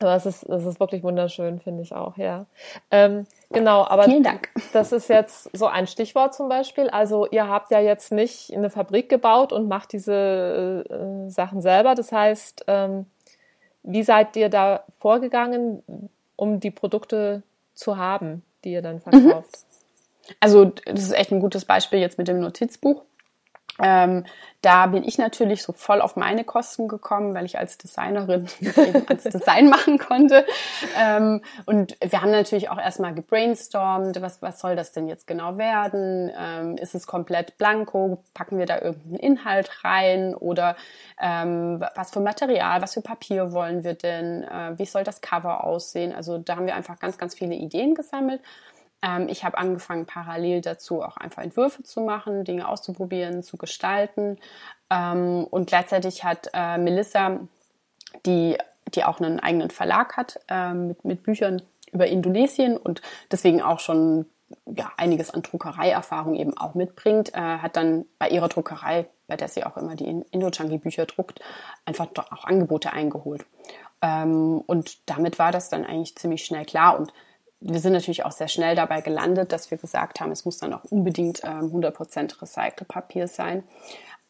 [0.00, 2.46] Aber es ist, es ist wirklich wunderschön, finde ich auch, ja.
[2.90, 4.48] Ähm, genau, aber Vielen Dank.
[4.72, 6.88] das ist jetzt so ein Stichwort zum Beispiel.
[6.88, 11.94] Also ihr habt ja jetzt nicht eine Fabrik gebaut und macht diese äh, Sachen selber.
[11.94, 13.06] Das heißt, ähm,
[13.82, 15.82] wie seid ihr da vorgegangen,
[16.36, 17.42] um die Produkte
[17.74, 19.00] zu haben, die ihr dann mhm.
[19.00, 19.58] verkauft?
[20.38, 23.02] Also das ist echt ein gutes Beispiel jetzt mit dem Notizbuch.
[23.78, 24.24] Ähm,
[24.62, 29.08] da bin ich natürlich so voll auf meine Kosten gekommen, weil ich als Designerin eben
[29.08, 30.44] als Design machen konnte.
[30.98, 35.56] Ähm, und wir haben natürlich auch erstmal gebrainstormt, was, was soll das denn jetzt genau
[35.56, 36.30] werden?
[36.38, 38.22] Ähm, ist es komplett blanko?
[38.34, 40.34] Packen wir da irgendeinen Inhalt rein?
[40.34, 40.76] Oder
[41.18, 44.42] ähm, was für Material, was für Papier wollen wir denn?
[44.44, 46.14] Äh, wie soll das Cover aussehen?
[46.14, 48.42] Also da haben wir einfach ganz, ganz viele Ideen gesammelt.
[49.02, 54.38] Ähm, ich habe angefangen, parallel dazu auch einfach Entwürfe zu machen, Dinge auszuprobieren, zu gestalten.
[54.90, 57.40] Ähm, und gleichzeitig hat äh, Melissa,
[58.26, 58.58] die,
[58.94, 63.80] die auch einen eigenen Verlag hat, äh, mit, mit Büchern über Indonesien und deswegen auch
[63.80, 64.26] schon
[64.66, 69.48] ja, einiges an Druckereierfahrung eben auch mitbringt, äh, hat dann bei ihrer Druckerei, bei der
[69.48, 71.40] sie auch immer die Indo-Junkie-Bücher druckt,
[71.84, 73.46] einfach auch Angebote eingeholt.
[74.02, 76.98] Ähm, und damit war das dann eigentlich ziemlich schnell klar.
[76.98, 77.12] Und
[77.60, 80.72] wir sind natürlich auch sehr schnell dabei gelandet, dass wir gesagt haben, es muss dann
[80.72, 83.64] auch unbedingt ähm, 100% Recycelpapier sein.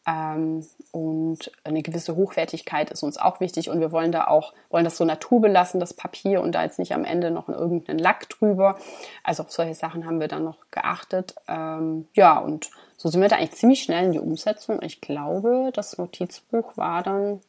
[0.07, 4.83] Ähm, und eine gewisse Hochwertigkeit ist uns auch wichtig und wir wollen da auch, wollen
[4.83, 8.77] das so naturbelassen, das Papier und da jetzt nicht am Ende noch irgendeinen Lack drüber.
[9.23, 11.35] Also auf solche Sachen haben wir dann noch geachtet.
[11.47, 14.81] Ähm, ja, und so sind wir da eigentlich ziemlich schnell in die Umsetzung.
[14.81, 17.39] Ich glaube, das Notizbuch war dann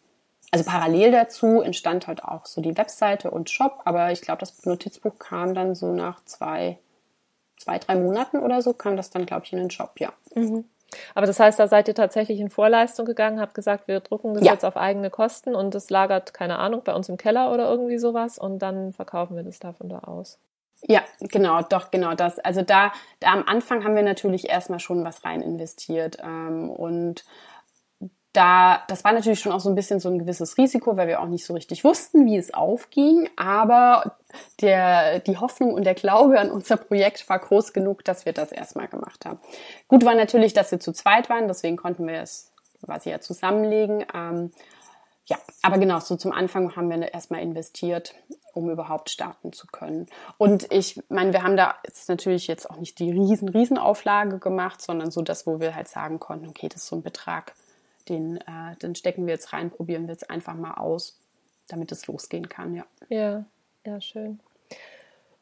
[0.52, 4.64] also parallel dazu entstand halt auch so die Webseite und Shop, aber ich glaube, das
[4.66, 6.78] Notizbuch kam dann so nach zwei,
[7.56, 10.12] zwei, drei Monaten oder so, kam das dann, glaube ich, in den Shop, ja.
[10.34, 10.66] Mhm.
[11.14, 14.44] Aber das heißt, da seid ihr tatsächlich in Vorleistung gegangen, habt gesagt, wir drucken das
[14.44, 14.52] ja.
[14.52, 17.96] jetzt auf eigene Kosten und es lagert, keine Ahnung, bei uns im Keller oder irgendwie
[17.96, 20.38] sowas und dann verkaufen wir das davon da aus.
[20.86, 22.38] Ja, genau, doch, genau das.
[22.40, 27.24] Also da, da am Anfang haben wir natürlich erstmal schon was rein investiert ähm, und
[28.32, 31.20] da, das war natürlich schon auch so ein bisschen so ein gewisses Risiko, weil wir
[31.20, 33.28] auch nicht so richtig wussten, wie es aufging.
[33.36, 34.16] Aber
[34.60, 38.50] der, die Hoffnung und der Glaube an unser Projekt war groß genug, dass wir das
[38.50, 39.38] erstmal gemacht haben.
[39.86, 44.04] Gut war natürlich, dass wir zu zweit waren, deswegen konnten wir es quasi ja zusammenlegen.
[44.14, 44.50] Ähm,
[45.26, 48.14] ja, aber genau, so zum Anfang haben wir erstmal investiert,
[48.54, 50.06] um überhaupt starten zu können.
[50.38, 54.38] Und ich meine, wir haben da jetzt natürlich jetzt auch nicht die riesen, riesen Auflage
[54.38, 57.54] gemacht, sondern so das, wo wir halt sagen konnten, okay, das ist so ein Betrag,
[58.08, 61.18] den, äh, den stecken wir jetzt rein, probieren wir jetzt einfach mal aus,
[61.68, 62.84] damit es losgehen kann, ja.
[63.08, 63.44] Ja,
[63.84, 64.40] ja, schön.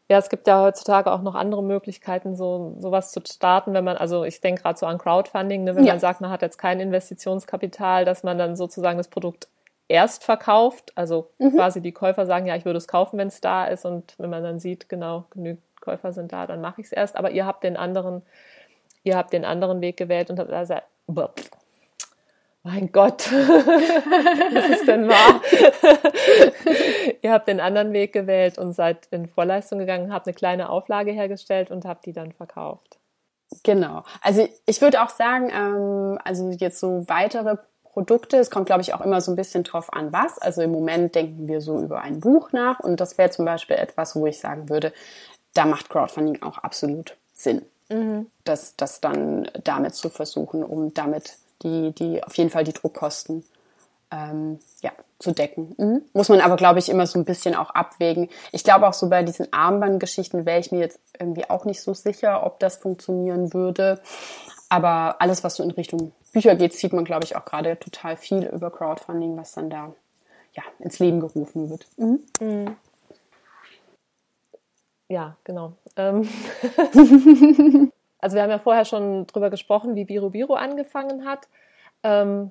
[0.08, 3.96] Ja, es gibt ja heutzutage auch noch andere Möglichkeiten, so sowas zu starten, wenn man,
[3.96, 5.92] also ich denke gerade so an Crowdfunding, ne, wenn ja.
[5.92, 9.46] man sagt, man hat jetzt kein Investitionskapital, dass man dann sozusagen das Produkt
[9.86, 11.54] erst verkauft, also mhm.
[11.54, 14.30] quasi die Käufer sagen, ja, ich würde es kaufen, wenn es da ist und wenn
[14.30, 17.46] man dann sieht, genau, genügend Käufer sind da, dann mache ich es erst, aber ihr
[17.46, 18.22] habt den anderen,
[19.04, 20.74] ihr habt den anderen Weg gewählt und habt also,
[22.62, 25.40] mein Gott, was ist denn wahr?
[27.22, 31.10] Ihr habt den anderen Weg gewählt und seid in Vorleistung gegangen, habt eine kleine Auflage
[31.12, 32.98] hergestellt und habt die dann verkauft.
[33.62, 34.04] Genau.
[34.20, 38.94] Also ich würde auch sagen, ähm, also jetzt so weitere Produkte, es kommt glaube ich
[38.94, 40.38] auch immer so ein bisschen drauf an, was.
[40.38, 43.76] Also im Moment denken wir so über ein Buch nach und das wäre zum Beispiel
[43.76, 44.92] etwas, wo ich sagen würde,
[45.54, 47.62] da macht Crowdfunding auch absolut Sinn.
[47.88, 48.26] Mhm.
[48.44, 53.44] Das, das dann damit zu versuchen, um damit die, die auf jeden Fall die Druckkosten
[54.10, 55.74] ähm, ja, zu decken.
[55.78, 56.02] Mhm.
[56.12, 58.28] Muss man aber, glaube ich, immer so ein bisschen auch abwägen.
[58.52, 61.94] Ich glaube auch so bei diesen Armbandgeschichten wäre ich mir jetzt irgendwie auch nicht so
[61.94, 64.00] sicher, ob das funktionieren würde.
[64.68, 68.16] Aber alles, was so in Richtung Bücher geht, sieht man, glaube ich, auch gerade total
[68.16, 69.92] viel über Crowdfunding, was dann da
[70.54, 71.86] ja, ins Leben gerufen wird.
[71.96, 72.20] Mhm.
[72.40, 72.76] Mhm.
[75.08, 75.74] ja, genau.
[75.96, 76.28] Ähm
[78.20, 81.48] also wir haben ja vorher schon drüber gesprochen, wie Biro Biro angefangen hat.
[82.02, 82.50] Ähm,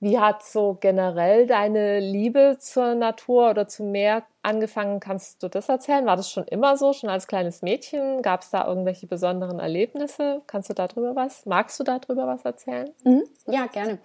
[0.00, 4.98] wie hat so generell deine Liebe zur Natur oder zum Meer angefangen?
[4.98, 6.04] Kannst du das erzählen?
[6.06, 8.20] War das schon immer so, schon als kleines Mädchen?
[8.20, 10.42] Gab es da irgendwelche besonderen Erlebnisse?
[10.48, 11.46] Kannst du darüber was?
[11.46, 12.90] Magst du darüber was erzählen?
[13.04, 13.22] Mhm.
[13.46, 14.00] Ja, gerne.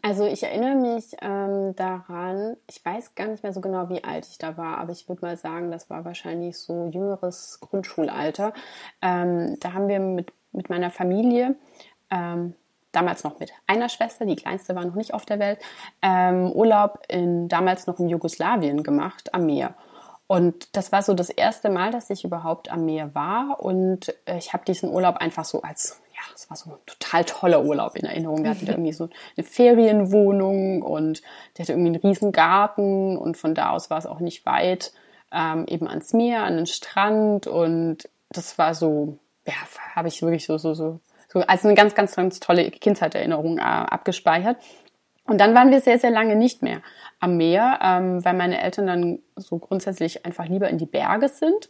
[0.00, 4.26] Also ich erinnere mich ähm, daran, ich weiß gar nicht mehr so genau, wie alt
[4.26, 8.54] ich da war, aber ich würde mal sagen, das war wahrscheinlich so jüngeres Grundschulalter.
[9.00, 11.56] Ähm, da haben wir mit, mit meiner Familie
[12.10, 12.54] ähm,
[12.92, 15.58] damals noch mit einer Schwester, die kleinste war noch nicht auf der Welt,
[16.02, 19.74] ähm, Urlaub in damals noch in Jugoslawien gemacht am Meer.
[20.26, 23.60] Und das war so das erste Mal, dass ich überhaupt am Meer war.
[23.60, 27.24] Und äh, ich habe diesen Urlaub einfach so als, ja, es war so ein total
[27.24, 28.42] toller Urlaub in Erinnerung.
[28.42, 31.22] Wir hatten da irgendwie so eine Ferienwohnung und
[31.56, 34.92] der hatte irgendwie einen riesen Garten und von da aus war es auch nicht weit
[35.32, 37.46] ähm, eben ans Meer, an den Strand.
[37.46, 39.54] Und das war so, ja,
[39.94, 41.00] habe ich wirklich so, so, so
[41.32, 44.58] so als eine ganz, ganz, ganz tolle Kindheitserinnerung äh, abgespeichert.
[45.26, 46.82] Und dann waren wir sehr, sehr lange nicht mehr
[47.20, 51.68] am Meer, ähm, weil meine Eltern dann so grundsätzlich einfach lieber in die Berge sind.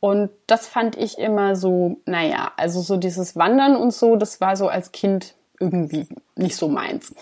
[0.00, 4.56] Und das fand ich immer so, naja, also so dieses Wandern und so, das war
[4.56, 7.14] so als Kind irgendwie nicht so meins.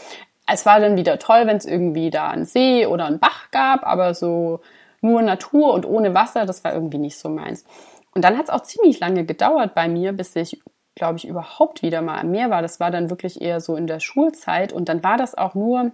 [0.47, 3.85] Es war dann wieder toll, wenn es irgendwie da einen See oder einen Bach gab,
[3.85, 4.61] aber so
[5.01, 7.65] nur Natur und ohne Wasser, das war irgendwie nicht so meins.
[8.21, 10.61] Und dann hat es auch ziemlich lange gedauert bei mir, bis ich
[10.95, 12.61] glaube ich, überhaupt wieder mal am Meer war.
[12.61, 15.93] Das war dann wirklich eher so in der Schulzeit und dann war das auch nur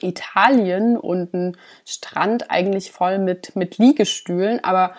[0.00, 4.92] Italien und ein Strand eigentlich voll mit, mit Liegestühlen, aber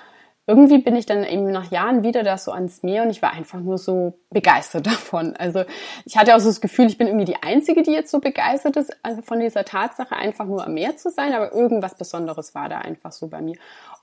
[0.46, 3.32] irgendwie bin ich dann eben nach Jahren wieder da so ans Meer und ich war
[3.32, 5.38] einfach nur so begeistert davon.
[5.38, 5.64] Also
[6.04, 8.76] ich hatte auch so das Gefühl, ich bin irgendwie die Einzige, die jetzt so begeistert
[8.76, 12.68] ist also von dieser Tatsache, einfach nur am Meer zu sein, aber irgendwas Besonderes war
[12.68, 13.56] da einfach so bei mir.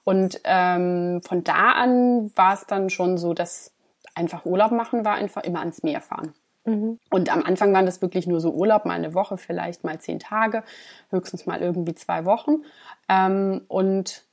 [0.04, 3.72] Und ähm, von da an war es dann schon so, dass
[4.14, 6.34] einfach Urlaub machen war einfach immer ans Meer fahren.
[6.64, 6.98] Mhm.
[7.10, 10.18] Und am Anfang waren das wirklich nur so Urlaub, mal eine Woche, vielleicht mal zehn
[10.18, 10.62] Tage,
[11.10, 12.64] höchstens mal irgendwie zwei Wochen.
[13.08, 14.24] Ähm, und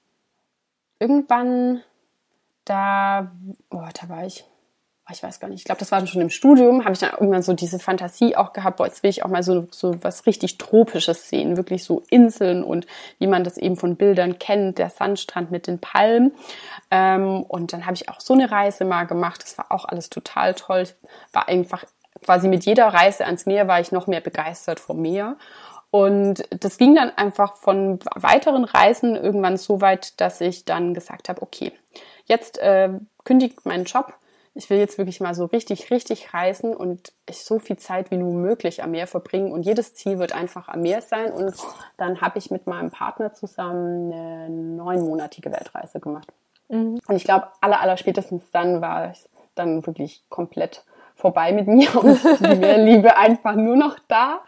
[0.99, 1.81] irgendwann,
[2.65, 3.31] da,
[3.69, 4.45] oh, da war ich
[5.13, 7.41] ich weiß gar nicht, ich glaube, das war schon im Studium, habe ich dann irgendwann
[7.41, 10.57] so diese Fantasie auch gehabt, boah, jetzt will ich auch mal so, so was richtig
[10.57, 12.85] Tropisches sehen, wirklich so Inseln und
[13.17, 16.33] wie man das eben von Bildern kennt, der Sandstrand mit den Palmen.
[16.91, 20.09] Ähm, und dann habe ich auch so eine Reise mal gemacht, das war auch alles
[20.09, 20.83] total toll.
[21.31, 21.85] War einfach
[22.23, 25.37] quasi mit jeder Reise ans Meer war ich noch mehr begeistert vom Meer.
[25.89, 31.29] Und das ging dann einfach von weiteren Reisen irgendwann so weit, dass ich dann gesagt
[31.29, 31.71] habe, okay,
[32.25, 32.89] jetzt äh,
[33.23, 34.13] kündigt meinen Job
[34.57, 38.17] ich will jetzt wirklich mal so richtig, richtig reisen und ich so viel Zeit wie
[38.17, 39.51] nur möglich am Meer verbringen.
[39.51, 41.31] Und jedes Ziel wird einfach am Meer sein.
[41.31, 41.53] Und
[41.97, 46.33] dann habe ich mit meinem Partner zusammen eine neunmonatige Weltreise gemacht.
[46.69, 46.99] Mhm.
[47.07, 50.83] Und ich glaube, aller, aller spätestens dann war ich dann wirklich komplett
[51.17, 54.43] vorbei mit mir und die Meerliebe einfach nur noch da.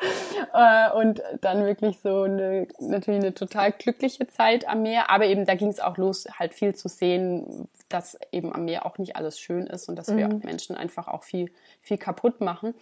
[0.53, 5.10] Äh, und dann wirklich so eine, natürlich eine total glückliche Zeit am Meer.
[5.10, 8.86] Aber eben da ging es auch los, halt viel zu sehen, dass eben am Meer
[8.86, 10.17] auch nicht alles schön ist und dass mhm.
[10.17, 11.51] wir Menschen einfach auch viel,
[11.82, 12.75] viel kaputt machen.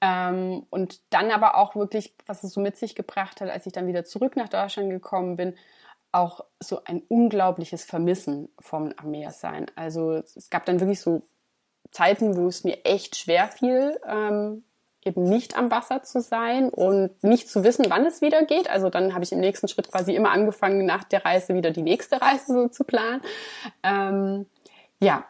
[0.00, 3.72] Ähm, und dann aber auch wirklich, was es so mit sich gebracht hat, als ich
[3.72, 5.54] dann wieder zurück nach Deutschland gekommen bin,
[6.10, 9.66] auch so ein unglaubliches Vermissen vom Meer sein.
[9.76, 11.22] Also es gab dann wirklich so
[11.98, 14.62] Zeiten, wo es mir echt schwer fiel, ähm,
[15.04, 18.70] eben nicht am Wasser zu sein und nicht zu wissen, wann es wieder geht.
[18.70, 21.82] Also dann habe ich im nächsten Schritt quasi immer angefangen, nach der Reise wieder die
[21.82, 23.20] nächste Reise so zu planen.
[23.82, 24.46] Ähm,
[25.00, 25.24] ja,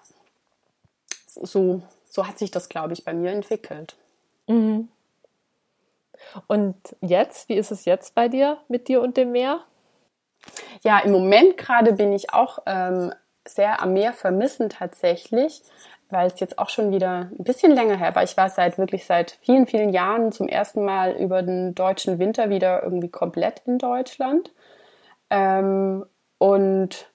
[1.26, 3.96] so, so hat sich das, glaube ich, bei mir entwickelt.
[4.46, 4.88] Mhm.
[6.48, 9.60] Und jetzt, wie ist es jetzt bei dir mit dir und dem Meer?
[10.82, 13.14] Ja, im Moment gerade bin ich auch ähm,
[13.46, 15.62] sehr am Meer vermissen tatsächlich
[16.10, 18.22] weil es jetzt auch schon wieder ein bisschen länger her war.
[18.22, 22.50] Ich war seit wirklich seit vielen, vielen Jahren zum ersten Mal über den deutschen Winter
[22.50, 24.50] wieder irgendwie komplett in Deutschland.
[25.30, 26.06] Ähm,
[26.38, 27.10] und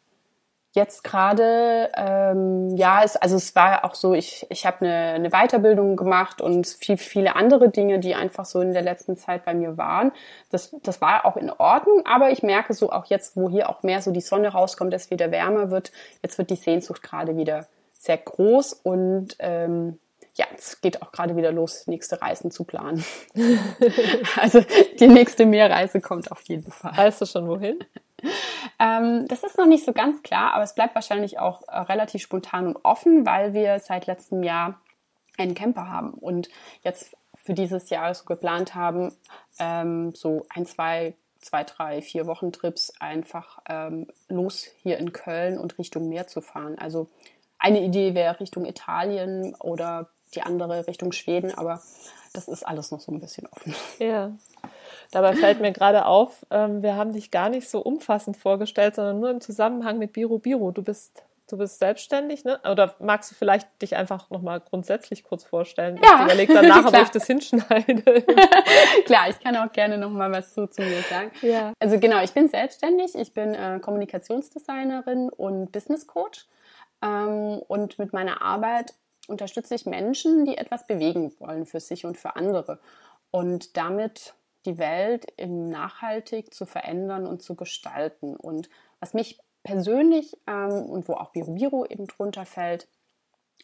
[0.73, 5.29] jetzt gerade, ähm, ja, es, also es war auch so, ich, ich habe eine, eine
[5.29, 9.53] Weiterbildung gemacht und viel, viele andere Dinge, die einfach so in der letzten Zeit bei
[9.53, 10.11] mir waren.
[10.49, 13.83] Das, das war auch in Ordnung, aber ich merke so auch jetzt, wo hier auch
[13.83, 15.91] mehr so die Sonne rauskommt, dass wieder wärmer wird,
[16.23, 17.67] jetzt wird die Sehnsucht gerade wieder
[18.03, 19.97] sehr groß und ähm,
[20.35, 23.05] ja, es geht auch gerade wieder los, nächste Reisen zu planen.
[24.35, 24.61] also
[24.99, 26.97] die nächste Meerreise kommt auf jeden Fall.
[26.97, 27.79] Weißt du schon wohin?
[28.77, 32.21] Ähm, das ist noch nicht so ganz klar, aber es bleibt wahrscheinlich auch äh, relativ
[32.21, 34.81] spontan und offen, weil wir seit letztem Jahr
[35.37, 36.49] einen Camper haben und
[36.81, 39.15] jetzt für dieses Jahr so geplant haben,
[39.59, 45.57] ähm, so ein, zwei, zwei, drei, vier Wochen Trips einfach ähm, los hier in Köln
[45.57, 46.77] und Richtung Meer zu fahren.
[46.77, 47.09] Also
[47.63, 51.81] eine Idee wäre Richtung Italien oder die andere Richtung Schweden, aber
[52.33, 53.73] das ist alles noch so ein bisschen offen.
[53.99, 54.31] Ja.
[55.11, 59.19] Dabei fällt mir gerade auf, ähm, wir haben dich gar nicht so umfassend vorgestellt, sondern
[59.19, 60.71] nur im Zusammenhang mit Biro Biro.
[60.71, 62.59] Du bist du bist selbstständig, ne?
[62.69, 65.99] Oder magst du vielleicht dich einfach nochmal grundsätzlich kurz vorstellen?
[66.03, 66.17] Ja.
[66.17, 68.01] Ich überlege danach, ob ich das hinschneide.
[69.05, 71.31] Klar, ich kann auch gerne nochmal was zu, zu mir sagen.
[71.41, 71.73] Ja.
[71.79, 76.47] Also genau, ich bin selbstständig, ich bin äh, Kommunikationsdesignerin und Business Coach.
[77.03, 78.95] Ähm, und mit meiner Arbeit
[79.27, 82.79] unterstütze ich Menschen, die etwas bewegen wollen für sich und für andere.
[83.31, 84.33] Und damit
[84.65, 88.35] die Welt im nachhaltig zu verändern und zu gestalten.
[88.35, 92.87] Und was mich persönlich ähm, und wo auch Birubiro eben drunter fällt,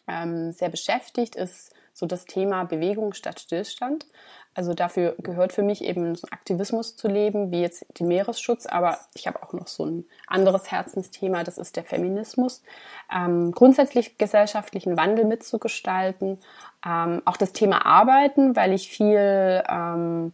[0.06, 4.06] ähm, sehr beschäftigt, ist so das Thema Bewegung statt Stillstand.
[4.52, 8.98] Also dafür gehört für mich eben so Aktivismus zu leben, wie jetzt den Meeresschutz, aber
[9.14, 12.62] ich habe auch noch so ein anderes Herzensthema, das ist der Feminismus.
[13.14, 16.38] Ähm, grundsätzlich gesellschaftlichen Wandel mitzugestalten,
[16.84, 20.32] ähm, auch das Thema Arbeiten, weil ich viel ähm,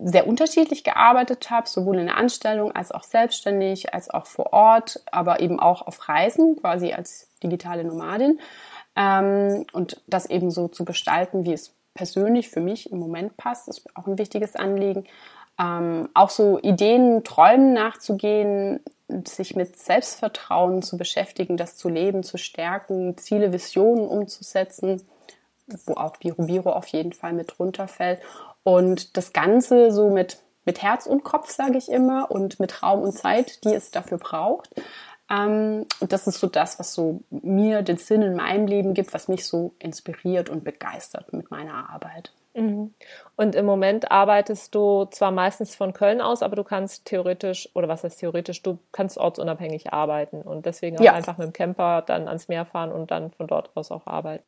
[0.00, 5.00] sehr unterschiedlich gearbeitet habe, sowohl in der Anstellung als auch selbstständig, als auch vor Ort,
[5.10, 8.38] aber eben auch auf Reisen, quasi als digitale Nomadin.
[8.98, 13.68] Ähm, und das eben so zu gestalten, wie es persönlich für mich im Moment passt,
[13.68, 15.04] ist auch ein wichtiges Anliegen.
[15.58, 18.80] Ähm, auch so Ideen, Träumen nachzugehen,
[19.26, 25.02] sich mit Selbstvertrauen zu beschäftigen, das zu leben, zu stärken, Ziele, Visionen umzusetzen,
[25.86, 28.20] wo auch Biro Biro auf jeden Fall mit runterfällt
[28.62, 33.02] und das Ganze so mit, mit Herz und Kopf, sage ich immer, und mit Raum
[33.02, 34.70] und Zeit, die es dafür braucht.
[35.30, 39.12] Ähm, und das ist so das, was so mir den Sinn in meinem Leben gibt,
[39.12, 42.32] was mich so inspiriert und begeistert mit meiner Arbeit.
[42.54, 42.94] Mhm.
[43.36, 47.88] Und im Moment arbeitest du zwar meistens von Köln aus, aber du kannst theoretisch, oder
[47.88, 51.12] was heißt theoretisch, du kannst ortsunabhängig arbeiten und deswegen auch ja.
[51.12, 54.44] einfach mit dem Camper dann ans Meer fahren und dann von dort aus auch arbeiten.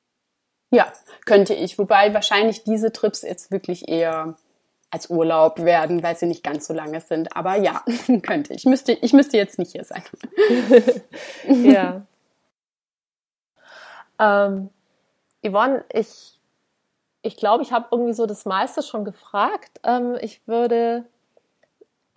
[0.72, 0.92] Ja,
[1.26, 1.78] könnte ich.
[1.78, 4.36] Wobei wahrscheinlich diese Trips jetzt wirklich eher
[4.90, 7.36] als Urlaub werden, weil sie nicht ganz so lange sind.
[7.36, 7.84] Aber ja,
[8.22, 8.64] könnte ich.
[8.64, 10.02] Müsste, ich müsste jetzt nicht hier sein.
[11.64, 12.02] ja.
[14.18, 14.70] ähm,
[15.46, 16.38] Yvonne, ich,
[17.22, 19.80] ich glaube, ich habe irgendwie so das meiste schon gefragt.
[19.84, 21.04] Ähm, ich würde,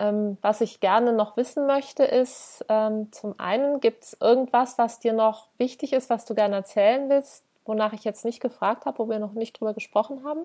[0.00, 4.98] ähm, was ich gerne noch wissen möchte, ist, ähm, zum einen, gibt es irgendwas, was
[4.98, 8.98] dir noch wichtig ist, was du gerne erzählen willst, wonach ich jetzt nicht gefragt habe,
[8.98, 10.44] wo wir noch nicht drüber gesprochen haben?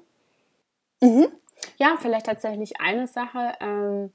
[1.02, 1.28] Mhm.
[1.78, 4.12] Ja, vielleicht tatsächlich eine Sache, ähm,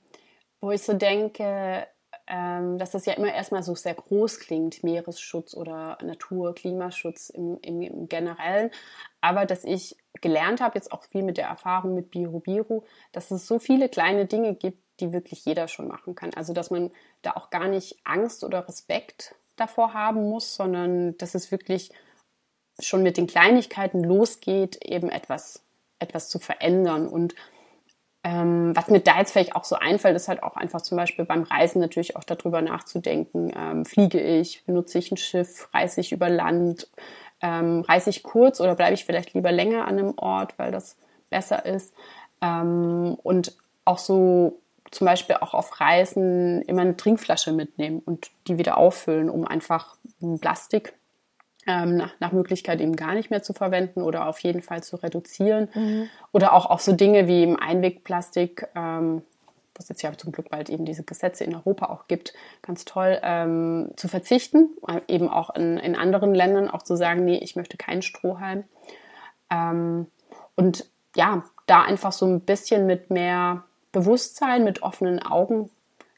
[0.60, 1.86] wo ich so denke,
[2.26, 7.58] ähm, dass das ja immer erstmal so sehr groß klingt, Meeresschutz oder Natur, Klimaschutz im,
[7.60, 8.70] im, im Generellen,
[9.20, 13.30] aber dass ich gelernt habe, jetzt auch viel mit der Erfahrung mit Biru Biru, dass
[13.30, 16.32] es so viele kleine Dinge gibt, die wirklich jeder schon machen kann.
[16.34, 16.90] Also dass man
[17.22, 21.90] da auch gar nicht Angst oder Respekt davor haben muss, sondern dass es wirklich
[22.80, 25.63] schon mit den Kleinigkeiten losgeht, eben etwas,
[25.98, 27.08] etwas zu verändern.
[27.08, 27.34] Und
[28.22, 31.24] ähm, was mir da jetzt vielleicht auch so einfällt, ist halt auch einfach zum Beispiel
[31.24, 36.12] beim Reisen natürlich auch darüber nachzudenken, ähm, fliege ich, benutze ich ein Schiff, reise ich
[36.12, 36.88] über Land,
[37.42, 40.96] ähm, reise ich kurz oder bleibe ich vielleicht lieber länger an einem Ort, weil das
[41.28, 41.92] besser ist.
[42.40, 43.54] Ähm, und
[43.84, 44.58] auch so
[44.90, 49.96] zum Beispiel auch auf Reisen immer eine Trinkflasche mitnehmen und die wieder auffüllen, um einfach
[50.40, 50.94] Plastik
[51.66, 54.96] ähm, nach, nach Möglichkeit eben gar nicht mehr zu verwenden oder auf jeden Fall zu
[54.96, 55.68] reduzieren.
[55.74, 56.08] Mhm.
[56.32, 59.22] Oder auch auf so Dinge wie im Einwegplastik, ähm,
[59.74, 63.18] was jetzt ja zum Glück bald eben diese Gesetze in Europa auch gibt, ganz toll,
[63.22, 64.70] ähm, zu verzichten.
[65.08, 68.64] Eben auch in, in anderen Ländern auch zu sagen, nee, ich möchte keinen Strohhalm.
[69.50, 70.06] Ähm,
[70.54, 75.70] und ja, da einfach so ein bisschen mit mehr Bewusstsein, mit offenen Augen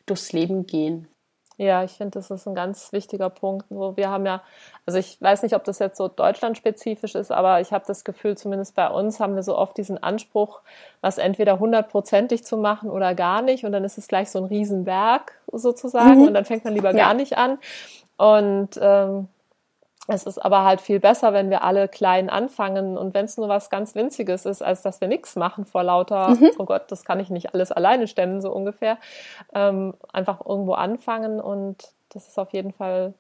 [0.06, 1.08] durchs Leben gehen.
[1.58, 3.66] Ja, ich finde, das ist ein ganz wichtiger Punkt.
[3.70, 4.42] Wo wir haben ja,
[4.84, 8.36] also ich weiß nicht, ob das jetzt so deutschlandspezifisch ist, aber ich habe das Gefühl,
[8.36, 10.60] zumindest bei uns haben wir so oft diesen Anspruch,
[11.00, 13.64] was entweder hundertprozentig zu machen oder gar nicht.
[13.64, 16.26] Und dann ist es gleich so ein Riesenberg sozusagen mhm.
[16.28, 17.06] und dann fängt man lieber ja.
[17.06, 17.58] gar nicht an.
[18.18, 19.28] Und ähm,
[20.08, 23.48] es ist aber halt viel besser, wenn wir alle klein anfangen und wenn es nur
[23.48, 26.50] was ganz Winziges ist, als dass wir nichts machen vor lauter, mhm.
[26.58, 28.98] oh Gott, das kann ich nicht alles alleine stemmen, so ungefähr.
[29.54, 33.14] Ähm, einfach irgendwo anfangen und das ist auf jeden Fall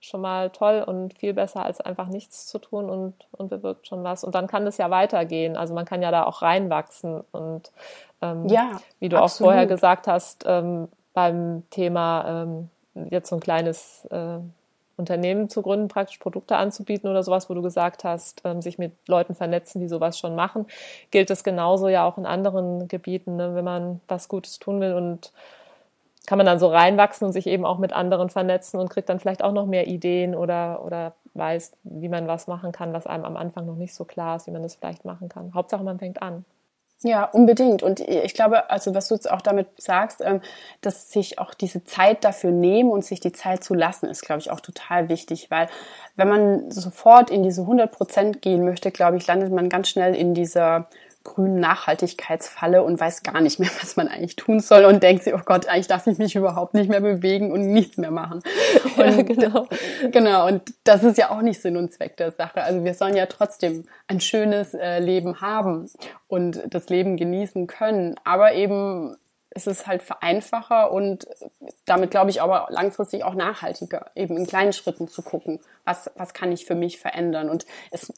[0.00, 4.02] schon mal toll und viel besser als einfach nichts zu tun und, und bewirkt schon
[4.02, 4.24] was.
[4.24, 5.56] Und dann kann es ja weitergehen.
[5.56, 7.70] Also man kann ja da auch reinwachsen und
[8.20, 9.22] ähm, ja, wie du absolut.
[9.22, 12.68] auch vorher gesagt hast, ähm, beim Thema ähm,
[13.10, 14.38] jetzt so ein kleines äh,
[14.96, 18.92] Unternehmen zu gründen, praktisch Produkte anzubieten oder sowas, wo du gesagt hast, ähm, sich mit
[19.08, 20.66] Leuten vernetzen, die sowas schon machen,
[21.10, 23.54] gilt es genauso ja auch in anderen Gebieten, ne?
[23.54, 25.32] wenn man was Gutes tun will und
[26.26, 29.18] kann man dann so reinwachsen und sich eben auch mit anderen vernetzen und kriegt dann
[29.18, 33.24] vielleicht auch noch mehr Ideen oder, oder weiß, wie man was machen kann, was einem
[33.24, 35.52] am Anfang noch nicht so klar ist, wie man das vielleicht machen kann.
[35.54, 36.44] Hauptsache, man fängt an.
[37.04, 37.82] Ja, unbedingt.
[37.82, 40.40] Und ich glaube, also was du jetzt auch damit sagst, ähm,
[40.82, 44.40] dass sich auch diese Zeit dafür nehmen und sich die Zeit zu lassen, ist, glaube
[44.40, 45.68] ich, auch total wichtig, weil
[46.14, 50.14] wenn man sofort in diese 100 Prozent gehen möchte, glaube ich, landet man ganz schnell
[50.14, 50.88] in dieser
[51.24, 55.34] grünen Nachhaltigkeitsfalle und weiß gar nicht mehr, was man eigentlich tun soll und denkt sich,
[55.34, 58.42] oh Gott, eigentlich darf ich mich überhaupt nicht mehr bewegen und nichts mehr machen.
[58.96, 59.66] Und, ja, genau.
[60.10, 62.62] genau, und das ist ja auch nicht Sinn und Zweck der Sache.
[62.62, 65.88] Also wir sollen ja trotzdem ein schönes äh, Leben haben
[66.28, 69.16] und das Leben genießen können, aber eben
[69.54, 71.26] es ist halt vereinfacher und
[71.84, 76.34] damit glaube ich aber langfristig auch nachhaltiger, eben in kleinen Schritten zu gucken, was, was
[76.34, 77.50] kann ich für mich verändern.
[77.50, 78.12] Und es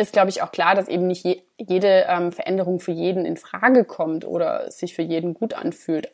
[0.00, 3.36] ist, glaube ich, auch klar, dass eben nicht je, jede ähm, Veränderung für jeden in
[3.36, 6.12] Frage kommt oder sich für jeden gut anfühlt.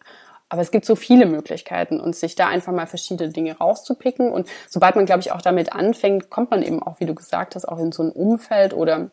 [0.49, 4.31] Aber es gibt so viele Möglichkeiten und sich da einfach mal verschiedene Dinge rauszupicken.
[4.31, 7.57] Und sobald man, glaube ich, auch damit anfängt, kommt man eben auch, wie du gesagt
[7.57, 9.11] hast, auch in so ein Umfeld oder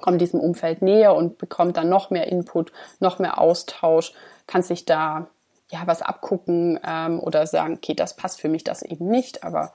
[0.00, 4.12] kommt diesem Umfeld näher und bekommt dann noch mehr Input, noch mehr Austausch,
[4.46, 5.28] kann sich da
[5.70, 9.72] ja was abgucken ähm, oder sagen, okay, das passt für mich, das eben nicht, aber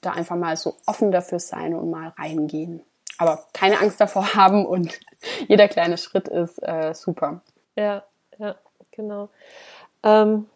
[0.00, 2.82] da einfach mal so offen dafür sein und mal reingehen
[3.20, 4.98] aber keine Angst davor haben und
[5.46, 7.42] jeder kleine Schritt ist äh, super.
[7.76, 8.04] Ja,
[8.38, 8.56] ja,
[8.92, 9.28] genau.
[10.02, 10.46] Ähm,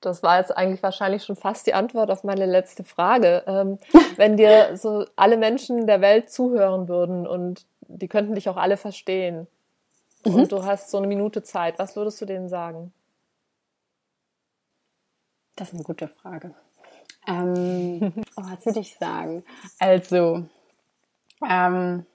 [0.00, 3.42] das war jetzt eigentlich wahrscheinlich schon fast die Antwort auf meine letzte Frage.
[3.46, 3.78] Ähm,
[4.16, 8.76] wenn dir so alle Menschen der Welt zuhören würden und die könnten dich auch alle
[8.76, 9.48] verstehen
[10.24, 10.34] mhm.
[10.34, 12.92] und du hast so eine Minute Zeit, was würdest du denen sagen?
[15.56, 16.54] Das ist eine gute Frage.
[17.26, 19.44] Ähm, oh, was würde ich sagen?
[19.80, 20.44] Also,
[21.48, 22.06] ähm,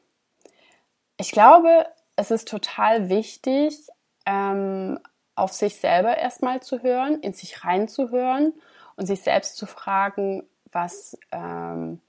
[1.17, 3.87] ich glaube, es ist total wichtig,
[4.25, 4.99] ähm,
[5.35, 8.53] auf sich selber erstmal zu hören, in sich reinzuhören
[8.95, 12.01] und sich selbst zu fragen, was ähm,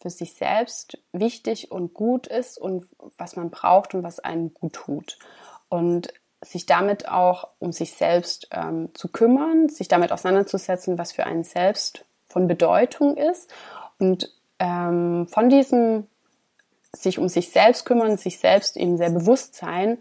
[0.00, 2.86] für sich selbst wichtig und gut ist und
[3.18, 5.18] was man braucht und was einen gut tut.
[5.68, 6.12] Und
[6.42, 11.44] sich damit auch um sich selbst ähm, zu kümmern, sich damit auseinanderzusetzen, was für einen
[11.44, 13.52] selbst von Bedeutung ist
[13.98, 16.06] und ähm, von diesem
[16.94, 19.98] sich um sich selbst kümmern, sich selbst eben sehr bewusst sein,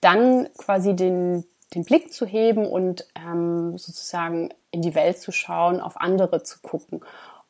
[0.00, 5.80] dann quasi den, den Blick zu heben und ähm, sozusagen in die Welt zu schauen,
[5.80, 7.00] auf andere zu gucken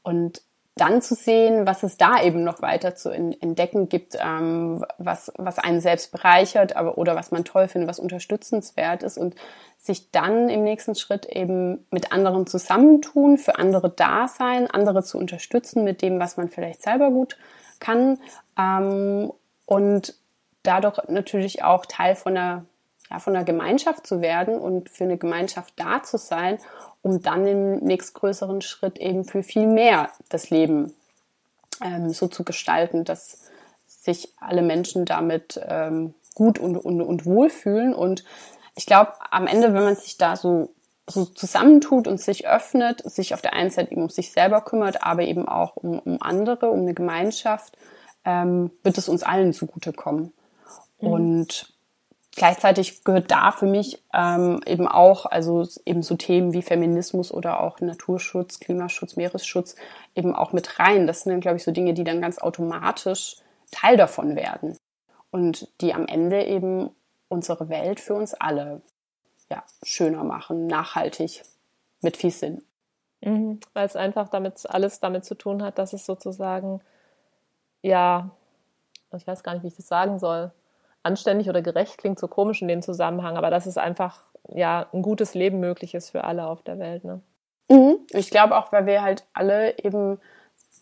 [0.02, 0.42] und
[0.74, 5.58] dann zu sehen, was es da eben noch weiter zu entdecken gibt, ähm, was, was
[5.58, 9.34] einen selbst bereichert, aber oder was man toll findet, was unterstützenswert ist und
[9.76, 15.18] sich dann im nächsten Schritt eben mit anderen zusammentun, für andere da sein, andere zu
[15.18, 17.36] unterstützen mit dem, was man vielleicht selber gut
[17.78, 18.18] kann
[18.58, 19.32] ähm,
[19.66, 20.14] und
[20.62, 22.64] dadurch natürlich auch Teil von einer,
[23.10, 26.58] ja, von einer Gemeinschaft zu werden und für eine Gemeinschaft da zu sein,
[27.02, 30.92] um dann im nächstgrößeren Schritt eben für viel mehr das Leben
[31.82, 33.38] ähm, so zu gestalten, dass
[33.86, 37.94] sich alle Menschen damit ähm, gut und, und, und wohlfühlen.
[37.94, 38.24] Und
[38.74, 40.70] ich glaube, am Ende, wenn man sich da so,
[41.06, 45.04] so zusammentut und sich öffnet, sich auf der einen Seite eben um sich selber kümmert,
[45.04, 47.76] aber eben auch um, um andere, um eine Gemeinschaft,
[48.24, 50.32] ähm, wird es uns allen zugutekommen.
[51.00, 51.08] Mhm.
[51.08, 51.74] Und
[52.34, 57.60] gleichzeitig gehört da für mich ähm, eben auch, also eben so Themen wie Feminismus oder
[57.60, 59.76] auch Naturschutz, Klimaschutz, Meeresschutz
[60.14, 61.06] eben auch mit rein.
[61.06, 63.36] Das sind dann, glaube ich, so Dinge, die dann ganz automatisch
[63.70, 64.76] Teil davon werden
[65.30, 66.90] und die am Ende eben
[67.28, 68.82] unsere Welt für uns alle
[69.50, 71.42] ja, schöner machen, nachhaltig,
[72.00, 72.62] mit viel Sinn.
[73.22, 76.80] Mhm, weil es einfach damit alles damit zu tun hat, dass es sozusagen
[77.82, 78.30] ja,
[79.14, 80.52] ich weiß gar nicht, wie ich das sagen soll,
[81.02, 85.02] anständig oder gerecht klingt so komisch in dem Zusammenhang, aber dass es einfach ja ein
[85.02, 87.04] gutes Leben möglich ist für alle auf der Welt.
[87.04, 87.20] Ne?
[87.68, 87.98] Mhm.
[88.10, 90.18] Ich glaube auch, weil wir halt alle eben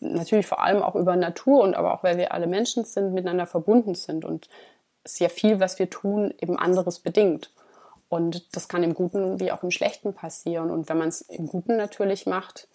[0.01, 3.47] natürlich vor allem auch über Natur und aber auch weil wir alle Menschen sind, miteinander
[3.47, 4.49] verbunden sind und
[5.05, 7.51] es ja viel, was wir tun, eben anderes bedingt.
[8.09, 10.71] Und das kann im Guten wie auch im Schlechten passieren.
[10.71, 12.67] Und wenn man es im Guten natürlich macht,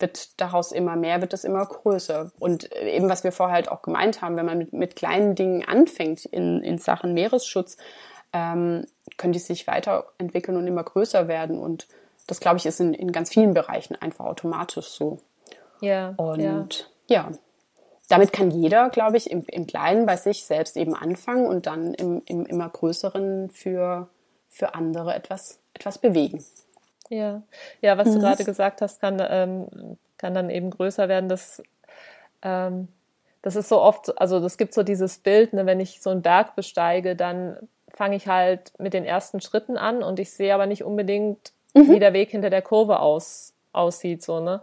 [0.00, 2.32] wird daraus immer mehr, wird es immer größer.
[2.38, 5.64] Und eben, was wir vorher halt auch gemeint haben, wenn man mit, mit kleinen Dingen
[5.66, 7.76] anfängt in, in Sachen Meeresschutz,
[8.32, 8.86] ähm,
[9.16, 11.58] können die sich weiterentwickeln und immer größer werden.
[11.58, 11.88] Und
[12.26, 15.18] das, glaube ich, ist in, in ganz vielen Bereichen einfach automatisch so.
[15.80, 16.14] Ja.
[16.16, 17.30] Und ja, ja
[18.10, 21.94] damit kann jeder, glaube ich, im, im Kleinen bei sich selbst eben anfangen und dann
[21.94, 24.08] im, im immer Größeren für,
[24.48, 26.44] für andere etwas, etwas bewegen.
[27.10, 27.42] Ja,
[27.82, 28.14] ja, was mhm.
[28.14, 31.28] du gerade gesagt hast, kann, ähm, kann dann eben größer werden.
[31.28, 31.62] Das,
[32.42, 32.88] ähm,
[33.42, 36.22] das ist so oft, also das gibt so dieses Bild, ne, wenn ich so einen
[36.22, 37.56] Berg besteige, dann
[37.92, 41.90] fange ich halt mit den ersten Schritten an und ich sehe aber nicht unbedingt, mhm.
[41.90, 44.62] wie der Weg hinter der Kurve aus, aussieht, so, ne?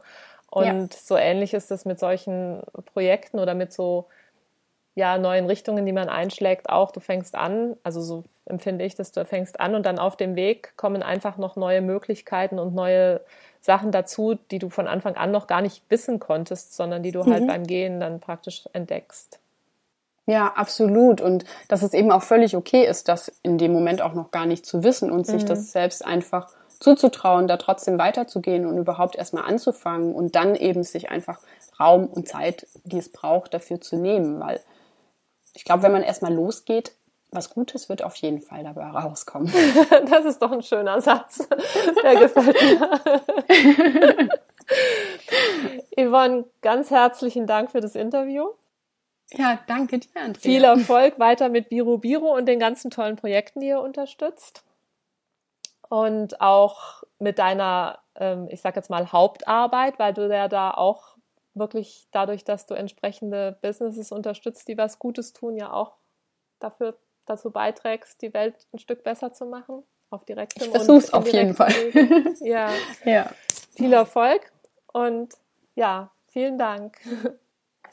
[0.50, 1.00] Und ja.
[1.00, 2.62] so ähnlich ist es mit solchen
[2.94, 4.08] Projekten oder mit so
[4.96, 6.92] ja, neuen Richtungen, die man einschlägt, auch.
[6.92, 10.36] Du fängst an, also so empfinde ich, dass du fängst an und dann auf dem
[10.36, 13.22] Weg kommen einfach noch neue Möglichkeiten und neue
[13.62, 17.20] Sachen dazu, die du von Anfang an noch gar nicht wissen konntest, sondern die du
[17.20, 17.34] halt mhm.
[17.34, 19.40] halt beim Gehen dann praktisch entdeckst.
[20.26, 21.22] Ja, absolut.
[21.22, 24.46] Und dass es eben auch völlig okay ist, das in dem Moment auch noch gar
[24.46, 25.48] nicht zu wissen und sich mhm.
[25.48, 31.10] das selbst einfach zuzutrauen, da trotzdem weiterzugehen und überhaupt erstmal anzufangen und dann eben sich
[31.10, 31.40] einfach
[31.80, 34.40] Raum und Zeit, die es braucht, dafür zu nehmen.
[34.40, 34.60] Weil
[35.54, 36.92] ich glaube, wenn man erstmal losgeht,
[37.32, 39.52] was Gutes wird auf jeden Fall dabei rauskommen.
[40.10, 41.48] Das ist doch ein schöner Satz.
[42.04, 44.30] Der gefällt mir.
[45.98, 48.50] Yvonne, ganz herzlichen Dank für das Interview.
[49.34, 50.42] Ja, danke dir, Andrea.
[50.42, 54.64] Viel Erfolg weiter mit Biro Biro und den ganzen tollen Projekten, die ihr unterstützt.
[55.90, 61.18] Und auch mit deiner, ähm, ich sag jetzt mal, Hauptarbeit, weil du ja da auch
[61.54, 65.98] wirklich dadurch, dass du entsprechende Businesses unterstützt, die was Gutes tun, ja auch
[66.60, 66.98] dafür
[67.28, 69.84] dazu beiträgst, die Welt ein Stück besser zu machen.
[70.10, 71.74] Auf direktem ich versuch's auf jeden Fall.
[72.42, 72.72] ja.
[73.06, 73.30] ja.
[73.76, 74.52] Viel Erfolg
[74.94, 75.34] und
[75.76, 76.98] ja, vielen Dank.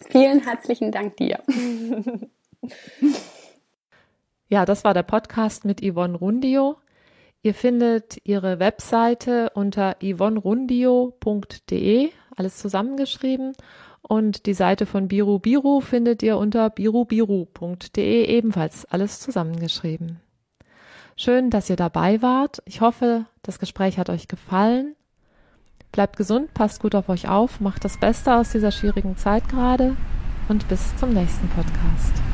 [0.09, 1.41] Vielen herzlichen Dank dir.
[4.49, 6.77] Ja, das war der Podcast mit Yvonne Rundio.
[7.43, 13.55] Ihr findet ihre Webseite unter yvonnerundio.de, alles zusammengeschrieben.
[14.07, 20.21] Und die Seite von Biru Biru findet ihr unter birubiru.de ebenfalls alles zusammengeschrieben.
[21.17, 22.63] Schön, dass ihr dabei wart.
[22.67, 24.95] Ich hoffe, das Gespräch hat euch gefallen.
[25.91, 29.97] Bleibt gesund, passt gut auf euch auf, macht das Beste aus dieser schwierigen Zeit gerade
[30.49, 32.34] und bis zum nächsten Podcast.